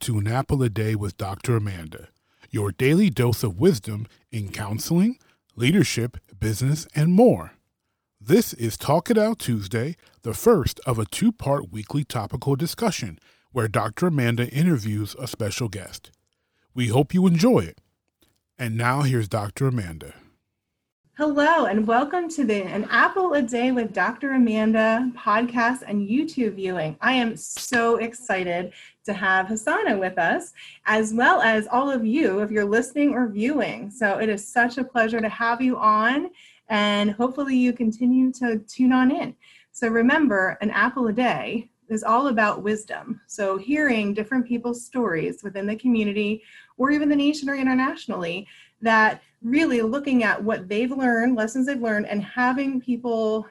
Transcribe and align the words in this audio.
To 0.00 0.16
An 0.16 0.26
Apple 0.26 0.62
a 0.62 0.70
Day 0.70 0.94
with 0.94 1.18
Dr. 1.18 1.56
Amanda, 1.56 2.08
your 2.48 2.72
daily 2.72 3.10
dose 3.10 3.42
of 3.42 3.60
wisdom 3.60 4.06
in 4.32 4.50
counseling, 4.50 5.18
leadership, 5.56 6.16
business, 6.38 6.88
and 6.94 7.12
more. 7.12 7.52
This 8.18 8.54
is 8.54 8.78
Talk 8.78 9.10
It 9.10 9.18
Out 9.18 9.38
Tuesday, 9.38 9.96
the 10.22 10.32
first 10.32 10.80
of 10.86 10.98
a 10.98 11.04
two 11.04 11.32
part 11.32 11.70
weekly 11.70 12.02
topical 12.02 12.56
discussion 12.56 13.18
where 13.52 13.68
Dr. 13.68 14.06
Amanda 14.06 14.48
interviews 14.48 15.14
a 15.18 15.26
special 15.26 15.68
guest. 15.68 16.10
We 16.74 16.88
hope 16.88 17.12
you 17.12 17.26
enjoy 17.26 17.58
it. 17.58 17.82
And 18.58 18.78
now 18.78 19.02
here's 19.02 19.28
Dr. 19.28 19.66
Amanda. 19.66 20.14
Hello, 21.20 21.66
and 21.66 21.86
welcome 21.86 22.30
to 22.30 22.46
the 22.46 22.62
An 22.62 22.88
Apple 22.88 23.34
a 23.34 23.42
Day 23.42 23.72
with 23.72 23.92
Dr. 23.92 24.32
Amanda 24.32 25.12
podcast 25.14 25.82
and 25.86 26.08
YouTube 26.08 26.54
viewing. 26.54 26.96
I 27.02 27.12
am 27.12 27.36
so 27.36 27.96
excited 27.96 28.72
to 29.04 29.12
have 29.12 29.44
Hassana 29.44 30.00
with 30.00 30.16
us, 30.16 30.54
as 30.86 31.12
well 31.12 31.42
as 31.42 31.68
all 31.70 31.90
of 31.90 32.06
you 32.06 32.38
if 32.38 32.50
you're 32.50 32.64
listening 32.64 33.12
or 33.12 33.28
viewing. 33.28 33.90
So 33.90 34.16
it 34.16 34.30
is 34.30 34.48
such 34.48 34.78
a 34.78 34.84
pleasure 34.84 35.20
to 35.20 35.28
have 35.28 35.60
you 35.60 35.76
on, 35.76 36.30
and 36.70 37.10
hopefully 37.10 37.54
you 37.54 37.74
continue 37.74 38.32
to 38.32 38.60
tune 38.60 38.92
on 38.92 39.10
in. 39.10 39.36
So 39.72 39.88
remember, 39.88 40.56
An 40.62 40.70
Apple 40.70 41.08
a 41.08 41.12
Day 41.12 41.68
is 41.90 42.02
all 42.02 42.28
about 42.28 42.62
wisdom. 42.62 43.20
So 43.26 43.58
hearing 43.58 44.14
different 44.14 44.48
people's 44.48 44.86
stories 44.86 45.42
within 45.42 45.66
the 45.66 45.76
community 45.76 46.42
or 46.78 46.90
even 46.90 47.10
the 47.10 47.16
nation 47.16 47.50
or 47.50 47.56
internationally 47.56 48.46
that 48.80 49.20
really 49.42 49.82
looking 49.82 50.22
at 50.22 50.42
what 50.42 50.68
they've 50.68 50.90
learned, 50.90 51.36
lessons 51.36 51.66
they've 51.66 51.80
learned, 51.80 52.06
and 52.06 52.22
having 52.22 52.80
people's 52.80 53.46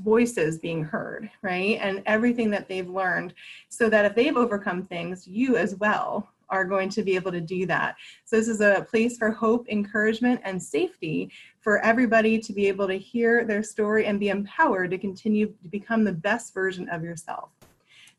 voices 0.00 0.58
being 0.58 0.84
heard, 0.84 1.30
right? 1.42 1.78
And 1.80 2.02
everything 2.06 2.50
that 2.50 2.68
they've 2.68 2.88
learned, 2.88 3.34
so 3.68 3.88
that 3.88 4.04
if 4.04 4.14
they've 4.14 4.36
overcome 4.36 4.82
things, 4.82 5.26
you 5.26 5.56
as 5.56 5.76
well 5.76 6.28
are 6.52 6.66
going 6.66 6.90
to 6.90 7.02
be 7.02 7.16
able 7.16 7.32
to 7.32 7.40
do 7.40 7.64
that. 7.66 7.96
So, 8.24 8.36
this 8.36 8.46
is 8.46 8.60
a 8.60 8.86
place 8.88 9.16
for 9.16 9.30
hope, 9.30 9.68
encouragement, 9.68 10.40
and 10.44 10.62
safety 10.62 11.30
for 11.60 11.78
everybody 11.80 12.38
to 12.38 12.52
be 12.52 12.68
able 12.68 12.86
to 12.88 12.98
hear 12.98 13.44
their 13.44 13.62
story 13.62 14.06
and 14.06 14.20
be 14.20 14.28
empowered 14.28 14.90
to 14.90 14.98
continue 14.98 15.46
to 15.62 15.68
become 15.68 16.04
the 16.04 16.12
best 16.12 16.52
version 16.52 16.88
of 16.90 17.02
yourself. 17.02 17.48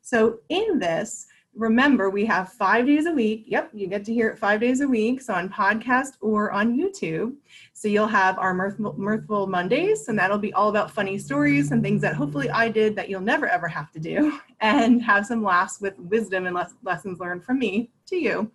So, 0.02 0.40
in 0.50 0.80
this, 0.80 1.28
remember 1.56 2.10
we 2.10 2.26
have 2.26 2.52
five 2.54 2.86
days 2.86 3.06
a 3.06 3.12
week. 3.12 3.46
Yep 3.48 3.72
you 3.74 3.88
get 3.88 4.04
to 4.06 4.14
hear 4.14 4.30
it 4.30 4.40
five 4.40 4.60
days 4.60 4.82
a 4.82 4.88
week. 4.88 5.22
So 5.22 5.34
on 5.34 5.50
podcast 5.50 6.14
or 6.22 6.52
on 6.52 6.78
youtube. 6.78 7.36
So 7.74 7.88
you'll 7.88 8.08
have 8.08 8.40
our 8.40 8.54
mirthful, 8.54 8.94
mirthful 8.98 9.48
mondays 9.48 10.08
and 10.08 10.18
that'll 10.18 10.38
be 10.38 10.54
all 10.54 10.70
about 10.70 10.92
funny 10.92 11.18
stories 11.18 11.72
and 11.72 11.84
things 11.84 12.02
that 12.02 12.16
hopefully 12.16 12.50
i 12.50 12.70
did 12.70 12.96
that 12.96 13.10
you'll 13.10 13.22
never 13.22 13.48
ever 13.48 13.68
have 13.68 13.92
to 13.92 14.00
do 14.00 14.40
and 14.62 15.02
have 15.02 15.26
some 15.26 15.44
laughs 15.44 15.80
with 15.82 15.98
wisdom 16.00 16.46
and 16.46 16.56
les- 16.56 16.76
lessons 16.84 17.20
learned 17.20 17.44
from 17.44 17.60
me 17.60 17.92
to 18.06 18.16
you 18.16 18.52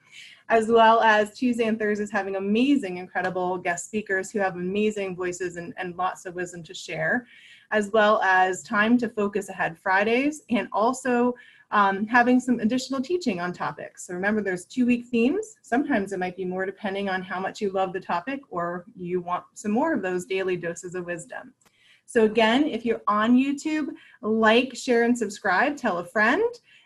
as 0.48 0.68
well 0.68 1.00
as 1.00 1.36
tuesday 1.36 1.64
and 1.64 1.78
thursdays 1.78 2.10
having 2.10 2.36
amazing 2.36 2.96
incredible 2.96 3.58
guest 3.58 3.86
speakers 3.86 4.30
who 4.30 4.38
have 4.38 4.56
amazing 4.56 5.14
voices 5.14 5.56
and, 5.56 5.74
and 5.76 5.96
lots 5.96 6.26
of 6.26 6.34
wisdom 6.34 6.62
to 6.62 6.74
share 6.74 7.26
as 7.70 7.90
well 7.92 8.20
as 8.22 8.62
time 8.62 8.96
to 8.96 9.08
focus 9.08 9.48
ahead 9.48 9.78
fridays 9.78 10.42
and 10.50 10.68
also 10.72 11.34
um, 11.70 12.06
having 12.06 12.40
some 12.40 12.60
additional 12.60 13.00
teaching 13.00 13.40
on 13.40 13.52
topics. 13.52 14.06
So 14.06 14.14
remember, 14.14 14.40
there's 14.42 14.64
two 14.64 14.86
week 14.86 15.06
themes. 15.06 15.56
Sometimes 15.62 16.12
it 16.12 16.18
might 16.18 16.36
be 16.36 16.44
more 16.44 16.64
depending 16.64 17.08
on 17.08 17.22
how 17.22 17.38
much 17.38 17.60
you 17.60 17.70
love 17.70 17.92
the 17.92 18.00
topic 18.00 18.40
or 18.50 18.86
you 18.96 19.20
want 19.20 19.44
some 19.54 19.72
more 19.72 19.92
of 19.92 20.02
those 20.02 20.24
daily 20.24 20.56
doses 20.56 20.94
of 20.94 21.04
wisdom. 21.04 21.52
So 22.06 22.24
again, 22.24 22.64
if 22.64 22.86
you're 22.86 23.02
on 23.06 23.36
YouTube, 23.36 23.88
like, 24.22 24.74
share, 24.74 25.02
and 25.02 25.16
subscribe, 25.16 25.76
tell 25.76 25.98
a 25.98 26.04
friend, 26.04 26.42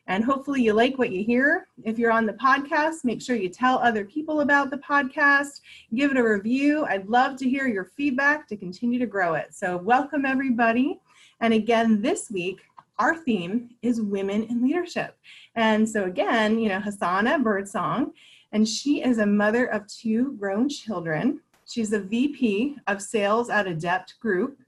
and 0.09 0.25
hopefully 0.25 0.61
you 0.61 0.73
like 0.73 0.99
what 0.99 1.13
you 1.13 1.23
hear. 1.23 1.69
If 1.85 1.97
you're 1.97 2.11
on 2.11 2.27
the 2.27 2.33
podcast, 2.33 3.05
make 3.05 3.23
sure 3.23 3.37
you 3.37 3.49
tell 3.49 3.79
other 3.79 4.05
people 4.05 4.41
about 4.41 4.71
the 4.71 4.79
podcast, 4.79 5.61
give 5.95 6.11
it 6.11 6.17
a 6.17 6.25
review. 6.25 6.85
I'd 6.87 7.09
love 7.09 7.37
to 7.37 7.49
hear 7.49 7.69
your 7.69 7.85
feedback 7.85 8.49
to 8.49 8.57
continue 8.57 8.99
to 8.99 9.07
grow 9.07 9.35
it. 9.35 9.55
So 9.55 9.77
welcome 9.77 10.27
everybody. 10.27 10.99
And 11.41 11.55
again, 11.55 12.03
this 12.03 12.29
week, 12.29 12.61
our 12.99 13.17
theme 13.17 13.71
is 13.83 14.01
women 14.01 14.45
in 14.45 14.63
leadership. 14.63 15.17
And 15.55 15.89
so 15.89 16.05
again, 16.05 16.59
you 16.59 16.69
know, 16.69 16.81
Hassana 16.81 17.43
Birdsong, 17.43 18.13
and 18.53 18.69
she 18.69 19.03
is 19.03 19.19
a 19.19 19.27
mother 19.27 19.67
of 19.67 19.87
two 19.87 20.33
grown 20.39 20.69
children. 20.69 21.41
She's 21.67 21.93
a 21.93 22.01
VP 22.01 22.77
of 22.87 23.01
sales 23.01 23.51
at 23.51 23.67
Adept 23.67 24.21
Group 24.21 24.59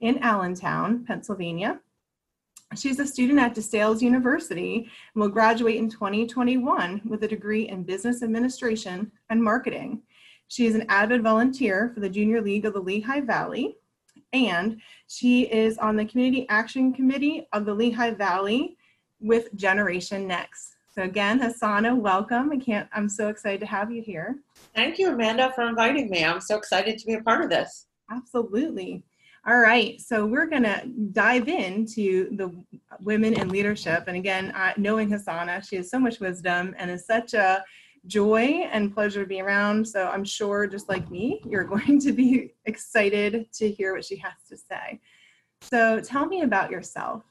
in 0.00 0.18
Allentown, 0.18 1.04
Pennsylvania. 1.04 1.80
She's 2.74 2.98
a 2.98 3.06
student 3.06 3.38
at 3.38 3.54
DeSales 3.54 4.00
University 4.00 4.88
and 5.14 5.20
will 5.20 5.28
graduate 5.28 5.76
in 5.76 5.90
2021 5.90 7.02
with 7.04 7.22
a 7.22 7.28
degree 7.28 7.68
in 7.68 7.82
business 7.82 8.22
administration 8.22 9.12
and 9.28 9.42
marketing. 9.42 10.02
She 10.48 10.66
is 10.66 10.74
an 10.74 10.86
avid 10.88 11.22
volunteer 11.22 11.90
for 11.94 12.00
the 12.00 12.08
Junior 12.08 12.40
League 12.40 12.64
of 12.64 12.72
the 12.72 12.80
Lehigh 12.80 13.20
Valley 13.20 13.76
and 14.32 14.80
she 15.06 15.42
is 15.42 15.78
on 15.78 15.96
the 15.96 16.04
Community 16.04 16.46
Action 16.48 16.92
Committee 16.92 17.46
of 17.52 17.64
the 17.64 17.74
Lehigh 17.74 18.12
Valley 18.12 18.76
with 19.20 19.54
Generation 19.54 20.26
Next. 20.26 20.76
So 20.94 21.02
again, 21.02 21.40
Hassana, 21.40 21.96
welcome. 21.96 22.50
I 22.52 22.58
can't, 22.58 22.88
I'm 22.92 23.08
so 23.08 23.28
excited 23.28 23.60
to 23.60 23.66
have 23.66 23.90
you 23.90 24.02
here. 24.02 24.36
Thank 24.74 24.98
you, 24.98 25.10
Amanda, 25.10 25.52
for 25.54 25.66
inviting 25.66 26.10
me. 26.10 26.24
I'm 26.24 26.40
so 26.40 26.56
excited 26.56 26.98
to 26.98 27.06
be 27.06 27.14
a 27.14 27.22
part 27.22 27.42
of 27.42 27.50
this. 27.50 27.86
Absolutely. 28.10 29.02
All 29.46 29.58
right, 29.58 30.00
so 30.00 30.24
we're 30.24 30.46
going 30.46 30.62
to 30.62 30.82
dive 31.12 31.48
into 31.48 32.36
the 32.36 32.54
women 33.00 33.34
in 33.34 33.48
leadership. 33.48 34.04
And 34.06 34.16
again, 34.16 34.54
knowing 34.76 35.08
Hassana, 35.10 35.66
she 35.68 35.76
has 35.76 35.90
so 35.90 35.98
much 35.98 36.20
wisdom 36.20 36.74
and 36.78 36.90
is 36.90 37.06
such 37.06 37.34
a 37.34 37.64
joy 38.06 38.66
and 38.72 38.92
pleasure 38.92 39.22
to 39.22 39.26
be 39.26 39.40
around. 39.40 39.86
So 39.86 40.08
I'm 40.08 40.24
sure, 40.24 40.66
just 40.66 40.88
like 40.88 41.10
me, 41.10 41.42
you're 41.46 41.64
going 41.76 41.98
to 42.00 42.12
be 42.12 42.54
excited 42.64 43.52
to 43.54 43.70
hear 43.70 43.94
what 43.94 44.04
she 44.04 44.16
has 44.16 44.34
to 44.48 44.56
say. 44.56 45.00
So 45.62 46.00
tell 46.00 46.26
me 46.26 46.42
about 46.42 46.70
yourself. 46.70 47.22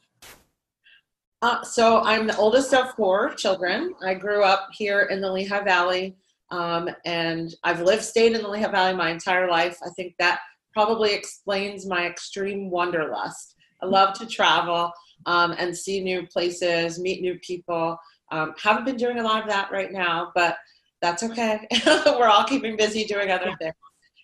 Uh, 1.42 1.64
so 1.64 2.02
I'm 2.02 2.28
the 2.28 2.38
oldest 2.38 2.74
of 2.74 2.94
four 2.94 3.34
children. 3.34 3.96
I 4.06 4.14
grew 4.14 4.44
up 4.44 4.70
here 4.74 5.02
in 5.04 5.22
the 5.22 5.32
Lehigh 5.32 5.64
Valley, 5.64 6.16
um, 6.52 6.88
and 7.04 7.54
I've 7.64 7.82
lived, 7.82 8.04
stayed 8.04 8.34
in 8.34 8.44
the 8.44 8.48
Lehigh 8.48 8.70
Valley 8.70 8.96
my 8.96 9.10
entire 9.10 9.50
life. 9.50 9.78
I 9.84 9.90
think 9.90 10.14
that 10.20 10.40
probably 10.72 11.14
explains 11.14 11.88
my 11.88 12.06
extreme 12.06 12.70
wanderlust. 12.70 13.56
I 13.82 13.88
love 13.88 14.14
to 14.20 14.28
travel 14.28 14.92
um, 15.26 15.56
and 15.58 15.76
see 15.76 16.04
new 16.04 16.28
places, 16.28 17.00
meet 17.00 17.22
new 17.22 17.40
people. 17.40 17.98
Um, 18.32 18.56
haven't 18.62 18.86
been 18.86 18.98
doing 18.98 19.20
a 19.20 19.24
lot 19.24 19.44
of 19.44 19.50
that 19.50 19.72
right 19.72 19.92
now, 19.92 20.32
but 20.34 20.58
that's 21.02 21.24
okay. 21.24 21.68
We're 22.06 22.28
all 22.28 22.46
keeping 22.46 22.78
busy 22.78 23.04
doing 23.04 23.32
other 23.32 23.50
yeah. 23.50 23.56
things. 23.58 23.76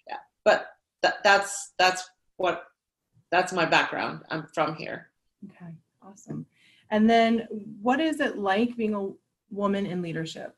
Yeah, 0.07 0.17
but 0.45 0.67
th- 1.03 1.15
that's 1.23 1.73
that's 1.77 2.09
what 2.37 2.65
that's 3.31 3.51
my 3.51 3.65
background. 3.65 4.21
I'm 4.29 4.47
from 4.53 4.75
here. 4.75 5.09
Okay, 5.45 5.73
awesome. 6.01 6.45
And 6.89 7.09
then, 7.09 7.47
what 7.81 7.99
is 7.99 8.19
it 8.21 8.37
like 8.37 8.77
being 8.77 8.93
a 8.93 9.09
woman 9.51 9.85
in 9.85 10.01
leadership? 10.01 10.55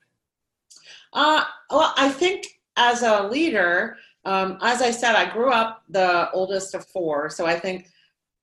Uh, 1.13 1.43
well, 1.71 1.93
I 1.97 2.09
think 2.09 2.45
as 2.75 3.01
a 3.01 3.27
leader, 3.27 3.97
um, 4.25 4.59
as 4.61 4.81
I 4.81 4.91
said, 4.91 5.15
I 5.15 5.31
grew 5.31 5.51
up 5.51 5.83
the 5.89 6.29
oldest 6.31 6.75
of 6.75 6.85
four, 6.85 7.29
so 7.29 7.45
I 7.45 7.59
think 7.59 7.89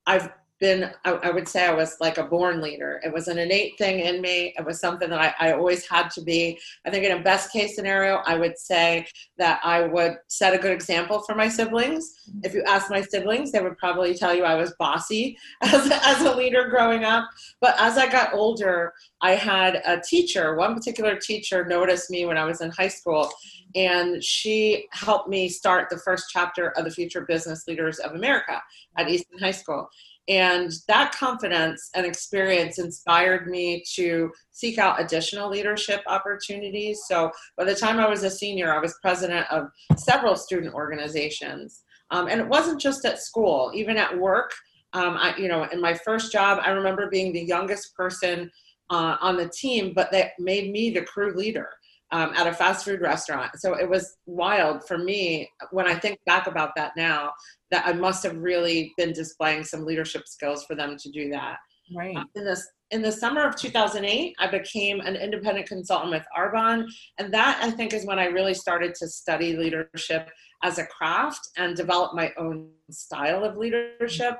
I've 0.07 0.31
been 0.59 0.91
I, 1.05 1.13
I, 1.13 1.31
would 1.31 1.47
say 1.47 1.67
i 1.67 1.73
was 1.73 1.97
like 2.01 2.19
a 2.19 2.25
born 2.25 2.63
leader. 2.63 3.01
It 3.05 3.13
was 3.13 3.29
an 3.29 3.39
innate 3.39 3.77
thing 3.77 4.01
in 4.01 4.21
me. 4.21 4.55
It 4.59 4.65
was 4.65 4.81
something 4.81 5.11
that 5.11 5.21
I, 5.41 5.49
I, 5.49 5.53
always 5.53 5.87
had 5.87 6.11
to 6.13 6.23
be. 6.23 6.59
I 6.87 6.91
think 6.91 7.05
in 7.05 7.19
a 7.19 7.23
best 7.23 7.53
case 7.53 7.77
scenario 7.77 8.17
i 8.27 8.37
would 8.37 8.59
say 8.59 9.07
that 9.39 9.61
i 9.65 9.83
would 9.83 10.17
set 10.29 10.55
a 10.55 10.59
good 10.59 10.73
example 10.73 11.23
for 11.23 11.35
my 11.35 11.49
siblings. 11.49 12.15
Mm-hmm. 12.29 12.41
If 12.45 12.55
you 12.55 12.63
ask 12.67 12.91
my 12.91 13.03
siblings 13.03 13.53
they 13.53 13.61
would 13.61 13.77
probably 13.77 14.15
tell 14.15 14.35
you 14.35 14.45
i 14.45 14.55
was 14.55 14.75
bossy 14.79 15.37
as, 15.63 15.91
as 15.91 16.23
a 16.23 16.35
leader 16.35 16.69
growing 16.69 17.05
up. 17.05 17.29
But 17.61 17.77
as 17.79 17.99
i 17.99 18.11
got 18.11 18.33
older 18.33 18.95
i 19.21 19.33
had 19.33 19.83
a 19.87 20.01
teacher 20.01 20.57
one 20.57 20.75
particular 20.75 21.17
teacher 21.17 21.65
noticed 21.65 22.11
me 22.11 22.25
when 22.27 22.39
i 22.39 22.45
was 22.45 22.61
in 22.61 22.71
high 22.71 22.89
school 22.89 23.31
and 23.75 24.23
she 24.23 24.87
helped 24.93 25.29
me 25.29 25.49
start 25.49 25.91
the 25.91 25.99
first 25.99 26.27
chapter 26.31 26.71
of 26.71 26.85
the 26.85 26.91
future 26.91 27.23
business 27.23 27.67
leaders 27.67 27.99
of 27.99 28.13
america 28.13 28.63
at 28.97 29.09
easton 29.09 29.39
high 29.39 29.51
school 29.51 29.89
and 30.29 30.73
that 30.89 31.15
confidence 31.15 31.91
and 31.95 32.05
experience 32.05 32.79
inspired 32.79 33.47
me 33.49 33.85
to 33.95 34.33
seek 34.51 34.79
out 34.79 35.01
additional 35.01 35.49
leadership 35.49 36.03
opportunities. 36.07 37.03
So 37.07 37.31
by 37.57 37.65
the 37.65 37.75
time 37.75 37.99
I 38.01 38.09
was 38.09 38.25
a 38.25 38.31
senior, 38.31 38.75
I 38.75 38.81
was 38.81 38.99
president 39.01 39.47
of 39.51 39.69
several 39.97 40.35
student 40.35 40.75
organizations. 40.75 41.85
Um, 42.11 42.29
and 42.29 42.41
it 42.41 42.49
wasn't 42.49 42.81
just 42.81 43.05
at 43.05 43.21
school, 43.21 43.73
even 43.75 43.97
at 43.97 44.17
work. 44.17 44.53
Um, 44.93 45.17
I, 45.17 45.37
you 45.37 45.49
know, 45.49 45.65
in 45.65 45.81
my 45.81 45.95
first 45.95 46.33
job, 46.33 46.61
I 46.63 46.71
remember 46.71 47.09
being 47.09 47.33
the 47.33 47.45
youngest 47.45 47.95
person 47.95 48.51
uh, 48.91 49.17
on 49.21 49.37
the 49.37 49.49
team, 49.49 49.93
but 49.95 50.11
that 50.13 50.33
made 50.39 50.71
me 50.71 50.91
the 50.91 51.03
crew 51.03 51.35
leader 51.37 51.69
um, 52.13 52.33
at 52.37 52.47
a 52.47 52.53
fast 52.53 52.85
food 52.85 53.01
restaurant. 53.01 53.51
So 53.57 53.75
it 53.75 53.89
was 53.89 54.17
wild 54.27 54.87
for 54.87 54.99
me 54.99 55.51
when 55.71 55.87
I 55.87 55.95
think 55.95 56.19
back 56.27 56.47
about 56.47 56.71
that 56.77 56.93
now 56.97 57.33
that 57.71 57.87
I 57.87 57.93
must 57.93 58.23
have 58.23 58.37
really 58.37 58.93
been 58.97 59.13
displaying 59.13 59.65
some 59.65 59.85
leadership 59.85 60.29
skills 60.29 60.65
for 60.65 60.77
them 60.77 60.97
to 60.99 61.11
do 61.11 61.31
that. 61.31 61.57
Right. 61.95 62.17
In 62.35 62.45
this 62.45 62.67
in 62.93 63.03
the 63.03 63.11
summer 63.11 63.45
of 63.45 63.57
2008, 63.57 64.37
I 64.39 64.47
became 64.47 65.01
an 65.01 65.17
independent 65.17 65.67
consultant 65.67 66.13
with 66.13 66.25
Arbonne. 66.37 66.87
And 67.19 67.35
that, 67.35 67.59
I 67.61 67.71
think, 67.73 67.93
is 67.93 68.07
when 68.07 68.21
I 68.21 68.27
really 68.27 68.55
started 68.55 68.95
to 68.97 69.09
study 69.09 69.57
leadership 69.57 70.31
as 70.63 70.79
a 70.79 70.87
craft 70.87 71.49
and 71.57 71.75
develop 71.75 72.15
my 72.15 72.33
own 72.39 72.71
style 72.91 73.45
of 73.45 73.57
leadership. 73.57 74.39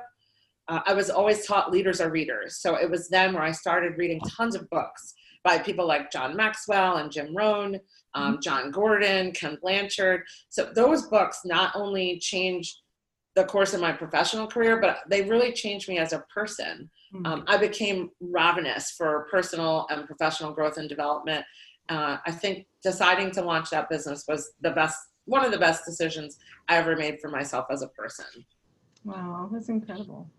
Uh, 0.69 0.79
I 0.85 0.93
was 0.93 1.09
always 1.09 1.45
taught 1.45 1.71
leaders 1.71 1.99
are 1.99 2.09
readers. 2.09 2.61
So 2.61 2.75
it 2.75 2.89
was 2.89 3.09
then 3.09 3.33
where 3.33 3.43
I 3.43 3.51
started 3.51 3.97
reading 3.97 4.21
tons 4.21 4.55
of 4.55 4.69
books 4.69 5.13
by 5.47 5.57
people 5.57 5.87
like 5.87 6.11
John 6.11 6.35
Maxwell 6.35 6.97
and 6.97 7.09
Jim 7.09 7.33
Rohn, 7.33 7.79
um, 8.15 8.33
mm-hmm. 8.33 8.41
Jon 8.41 8.69
Gordon, 8.69 9.31
Ken 9.31 9.57
Blanchard. 9.61 10.23
So 10.49 10.69
those 10.75 11.07
books 11.07 11.39
not 11.45 11.71
only 11.73 12.19
changed 12.19 12.81
the 13.33 13.45
course 13.45 13.73
of 13.73 13.79
my 13.79 13.93
professional 13.93 14.45
career, 14.45 14.81
but 14.81 14.97
they 15.09 15.21
really 15.21 15.53
changed 15.53 15.87
me 15.87 15.99
as 15.99 16.11
a 16.11 16.25
person. 16.33 16.89
Mm-hmm. 17.13 17.25
Um, 17.25 17.45
I 17.47 17.55
became 17.55 18.09
ravenous 18.19 18.91
for 18.91 19.25
personal 19.31 19.87
and 19.89 20.05
professional 20.05 20.51
growth 20.51 20.77
and 20.77 20.89
development. 20.89 21.45
Uh, 21.87 22.17
I 22.25 22.31
think 22.31 22.67
deciding 22.83 23.31
to 23.31 23.41
launch 23.41 23.69
that 23.69 23.89
business 23.89 24.25
was 24.27 24.51
the 24.59 24.71
best, 24.71 24.97
one 25.23 25.45
of 25.45 25.51
the 25.53 25.57
best 25.57 25.85
decisions 25.85 26.39
I 26.67 26.75
ever 26.75 26.97
made 26.97 27.21
for 27.21 27.29
myself 27.29 27.67
as 27.71 27.81
a 27.83 27.87
person. 27.89 28.25
Wow, 29.05 29.49
that's 29.53 29.69
incredible. 29.69 30.29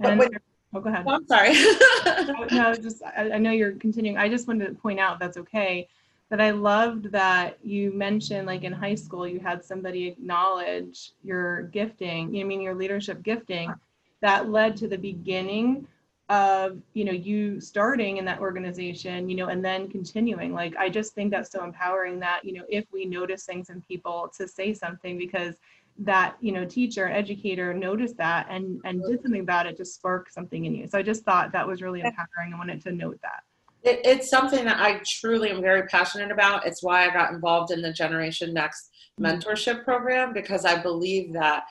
And, 0.00 0.18
but 0.18 0.32
oh, 0.74 0.80
go 0.80 0.88
ahead. 0.90 1.04
Oh, 1.06 1.12
I'm 1.12 1.26
sorry. 1.26 1.52
no, 2.52 2.74
just 2.76 3.02
I, 3.04 3.32
I 3.34 3.38
know 3.38 3.50
you're 3.50 3.72
continuing. 3.72 4.18
I 4.18 4.28
just 4.28 4.46
wanted 4.48 4.66
to 4.68 4.74
point 4.74 5.00
out 5.00 5.18
that's 5.18 5.36
okay 5.38 5.88
But 6.30 6.40
I 6.40 6.50
loved 6.50 7.12
that 7.12 7.58
you 7.64 7.92
mentioned 7.92 8.46
like 8.46 8.64
in 8.64 8.72
high 8.72 8.94
school 8.94 9.26
you 9.26 9.40
had 9.40 9.64
somebody 9.64 10.08
acknowledge 10.08 11.12
your 11.22 11.62
gifting, 11.64 12.34
you 12.34 12.40
know, 12.40 12.46
I 12.46 12.48
mean 12.48 12.60
your 12.60 12.74
leadership 12.74 13.22
gifting 13.22 13.72
that 14.20 14.50
led 14.50 14.76
to 14.78 14.88
the 14.88 14.98
beginning 14.98 15.86
of 16.28 16.82
you 16.92 17.04
know 17.04 17.12
you 17.12 17.58
starting 17.60 18.18
in 18.18 18.24
that 18.26 18.38
organization 18.40 19.30
you 19.30 19.36
know 19.36 19.46
and 19.48 19.64
then 19.64 19.88
continuing 19.88 20.52
like 20.52 20.76
i 20.76 20.88
just 20.88 21.14
think 21.14 21.30
that's 21.30 21.50
so 21.50 21.64
empowering 21.64 22.18
that 22.20 22.44
you 22.44 22.52
know 22.52 22.64
if 22.68 22.84
we 22.92 23.06
notice 23.06 23.44
things 23.44 23.70
in 23.70 23.80
people 23.82 24.30
to 24.36 24.46
say 24.46 24.74
something 24.74 25.16
because 25.16 25.54
that 25.98 26.36
you 26.40 26.52
know 26.52 26.64
teacher 26.64 27.08
educator 27.08 27.74
noticed 27.74 28.16
that 28.16 28.46
and 28.48 28.80
and 28.84 29.02
did 29.02 29.20
something 29.22 29.40
about 29.40 29.66
it 29.66 29.76
to 29.76 29.84
spark 29.84 30.30
something 30.30 30.64
in 30.64 30.74
you. 30.74 30.86
So 30.86 30.98
i 30.98 31.02
just 31.02 31.24
thought 31.24 31.52
that 31.52 31.66
was 31.66 31.82
really 31.82 32.00
empowering. 32.00 32.54
I 32.54 32.58
wanted 32.58 32.82
to 32.82 32.92
note 32.92 33.18
that. 33.22 33.42
It, 33.82 34.00
it's 34.04 34.30
something 34.30 34.64
that 34.64 34.80
I 34.80 35.00
truly 35.20 35.50
am 35.50 35.60
very 35.60 35.86
passionate 35.88 36.30
about. 36.30 36.66
It's 36.66 36.82
why 36.82 37.06
I 37.06 37.12
got 37.12 37.32
involved 37.32 37.72
in 37.72 37.82
the 37.82 37.92
Generation 37.92 38.54
Next 38.54 38.90
mm-hmm. 39.20 39.26
mentorship 39.26 39.84
program 39.84 40.32
because 40.32 40.64
I 40.64 40.80
believe 40.80 41.32
that 41.32 41.64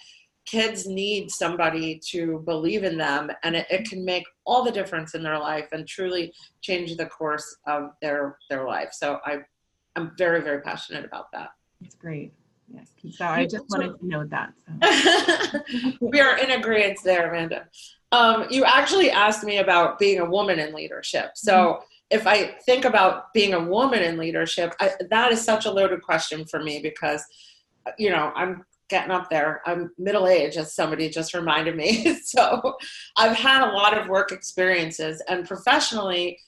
kids 0.45 0.87
need 0.87 1.29
somebody 1.29 1.99
to 2.11 2.41
believe 2.45 2.83
in 2.83 2.97
them 2.97 3.29
and 3.43 3.55
it, 3.55 3.67
it, 3.69 3.89
can 3.89 4.05
make 4.05 4.23
all 4.45 4.63
the 4.63 4.71
difference 4.71 5.13
in 5.13 5.21
their 5.21 5.37
life 5.37 5.67
and 5.73 5.85
truly 5.85 6.33
change 6.61 6.95
the 6.95 7.05
course 7.05 7.57
of 7.67 7.91
their 8.01 8.37
their 8.49 8.65
life. 8.65 8.89
So 8.93 9.19
i 9.25 9.39
i'm 9.97 10.11
very 10.17 10.41
very 10.41 10.61
passionate 10.61 11.03
about 11.03 11.31
that. 11.33 11.49
It's 11.81 11.95
great 11.95 12.31
yes 12.69 12.89
so 13.11 13.25
i 13.25 13.45
just 13.45 13.65
wanted 13.69 13.97
to 13.99 14.05
note 14.05 14.29
that 14.29 14.53
so. 14.81 15.91
we 16.01 16.19
are 16.19 16.37
in 16.37 16.51
agreement 16.51 16.97
there 17.03 17.29
amanda 17.29 17.67
um, 18.13 18.45
you 18.49 18.63
actually 18.63 19.11
asked 19.11 19.43
me 19.43 19.57
about 19.57 19.99
being 19.99 20.19
a 20.19 20.25
woman 20.29 20.59
in 20.59 20.73
leadership 20.73 21.31
so 21.35 21.53
mm-hmm 21.53 21.83
if 22.09 22.25
I 22.25 22.55
think 22.65 22.85
about 22.85 23.33
being 23.33 23.53
a 23.53 23.63
woman 23.63 24.01
in 24.01 24.17
leadership, 24.17 24.73
I, 24.79 24.93
that 25.09 25.31
is 25.31 25.43
such 25.43 25.65
a 25.65 25.71
loaded 25.71 26.01
question 26.01 26.45
for 26.45 26.63
me 26.63 26.79
because, 26.79 27.23
you 27.97 28.09
know, 28.09 28.31
I'm 28.35 28.63
getting 28.89 29.11
up 29.11 29.29
there. 29.29 29.61
I'm 29.65 29.91
middle 29.97 30.27
age, 30.27 30.55
as 30.55 30.73
somebody 30.73 31.09
just 31.09 31.33
reminded 31.33 31.75
me. 31.75 32.17
so 32.23 32.75
I've 33.17 33.35
had 33.35 33.67
a 33.67 33.73
lot 33.73 33.97
of 33.97 34.07
work 34.07 34.31
experiences, 34.31 35.21
and 35.27 35.47
professionally, 35.47 36.39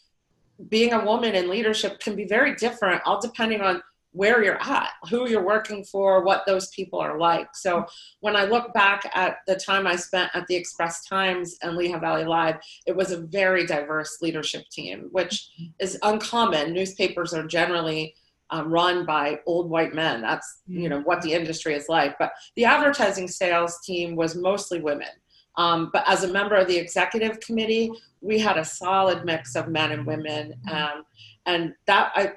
being 0.69 0.93
a 0.93 1.03
woman 1.03 1.35
in 1.35 1.49
leadership 1.49 1.99
can 1.99 2.15
be 2.15 2.25
very 2.25 2.55
different, 2.55 3.01
all 3.05 3.19
depending 3.19 3.61
on 3.61 3.81
where 4.11 4.43
you're 4.43 4.61
at, 4.61 4.89
who 5.09 5.29
you're 5.29 5.45
working 5.45 5.83
for, 5.83 6.23
what 6.23 6.45
those 6.45 6.69
people 6.69 6.99
are 6.99 7.19
like. 7.19 7.55
So 7.55 7.85
when 8.21 8.35
I 8.35 8.45
look 8.45 8.73
back 8.73 9.09
at 9.13 9.37
the 9.45 9.55
time 9.55 9.85
I 9.85 9.95
spent 9.95 10.31
at 10.33 10.47
the 10.47 10.55
Express 10.55 11.05
Times 11.05 11.57
and 11.61 11.77
Lehigh 11.77 11.99
Valley 11.99 12.25
Live, 12.25 12.55
it 12.87 12.95
was 12.95 13.11
a 13.11 13.21
very 13.21 13.65
diverse 13.65 14.17
leadership 14.21 14.67
team, 14.69 15.09
which 15.11 15.49
is 15.79 15.99
uncommon. 16.01 16.73
Newspapers 16.73 17.33
are 17.33 17.45
generally 17.45 18.15
um, 18.51 18.71
run 18.71 19.05
by 19.05 19.39
old 19.45 19.69
white 19.69 19.93
men. 19.93 20.21
That's 20.21 20.61
you 20.67 20.89
know 20.89 21.01
what 21.01 21.21
the 21.21 21.33
industry 21.33 21.75
is 21.75 21.87
like. 21.87 22.17
But 22.17 22.31
the 22.55 22.65
advertising 22.65 23.27
sales 23.27 23.79
team 23.85 24.15
was 24.15 24.35
mostly 24.35 24.81
women. 24.81 25.09
Um, 25.55 25.89
but 25.91 26.03
as 26.07 26.23
a 26.23 26.31
member 26.31 26.55
of 26.55 26.67
the 26.67 26.77
executive 26.77 27.39
committee, 27.41 27.91
we 28.21 28.39
had 28.39 28.57
a 28.57 28.65
solid 28.65 29.25
mix 29.25 29.55
of 29.55 29.67
men 29.67 29.91
and 29.91 30.05
women, 30.05 30.53
um, 30.71 31.03
and 31.45 31.73
that 31.85 32.11
I, 32.15 32.31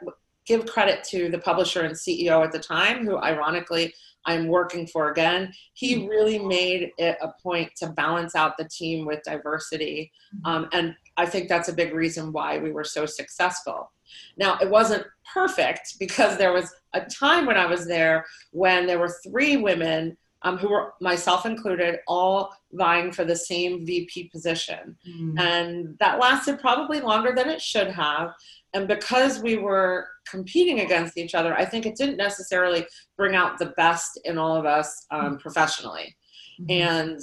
give 0.47 0.67
credit 0.67 1.05
to 1.05 1.29
the 1.29 1.39
publisher 1.39 1.83
and 1.83 1.95
CEO 1.95 2.45
at 2.45 2.53
the 2.53 2.59
time, 2.59 3.05
who 3.05 3.19
ironically 3.19 3.95
I'm 4.25 4.49
working 4.49 4.87
for 4.87 5.11
again. 5.11 5.53
He 5.75 5.97
mm-hmm. 5.97 6.07
really 6.07 6.39
made 6.39 6.91
it 6.99 7.17
a 7.21 7.31
point 7.43 7.73
to 7.77 7.89
balance 7.89 8.35
out 8.35 8.57
the 8.57 8.69
team 8.69 9.05
with 9.05 9.23
diversity. 9.25 10.13
Mm-hmm. 10.35 10.47
Um, 10.47 10.69
and 10.73 10.95
I 11.17 11.27
think 11.27 11.49
that's 11.49 11.69
a 11.69 11.75
big 11.75 11.93
reason 11.93 12.33
why 12.33 12.59
we 12.59 12.73
were 12.73 12.85
so 12.85 13.07
successful. 13.07 13.91
Now, 14.37 14.59
it 14.61 14.69
wasn't 14.69 15.07
perfect 15.33 15.99
because 15.99 16.37
there 16.37 16.53
was 16.53 16.73
a 16.93 17.01
time 17.03 17.47
when 17.47 17.57
I 17.57 17.67
was 17.67 17.87
there 17.87 18.25
when 18.51 18.87
there 18.87 18.99
were 18.99 19.15
three 19.25 19.57
women 19.57 20.17
um, 20.45 20.59
who 20.59 20.69
were 20.69 20.95
myself 21.01 21.47
included, 21.47 22.01
all 22.07 22.53
vying 22.73 23.13
for 23.13 23.25
the 23.25 23.37
same 23.37 23.87
VP 23.87 24.31
position. 24.31 24.97
Mm. 25.09 25.41
And 25.41 25.99
that 26.01 26.19
lasted 26.19 26.61
probably 26.61 27.01
longer 27.01 27.33
than 27.35 27.49
it 27.49 27.61
should 27.61 27.89
have 27.91 28.33
and 28.75 28.89
because 28.89 29.43
we 29.43 29.59
were 29.59 30.09
competing 30.27 30.81
against 30.81 31.19
each 31.19 31.35
other, 31.35 31.55
I 31.57 31.65
think 31.65 31.85
it 31.85 31.97
didn't 31.97 32.17
necessarily 32.17 32.87
bring 33.17 33.35
out 33.35 33.59
the 33.59 33.75
best 33.77 34.19
in 34.25 34.39
all 34.39 34.57
of 34.57 34.65
us 34.65 35.07
um, 35.11 35.39
professionally. 35.39 36.17
Mm-hmm. 36.61 36.71
And 36.71 37.21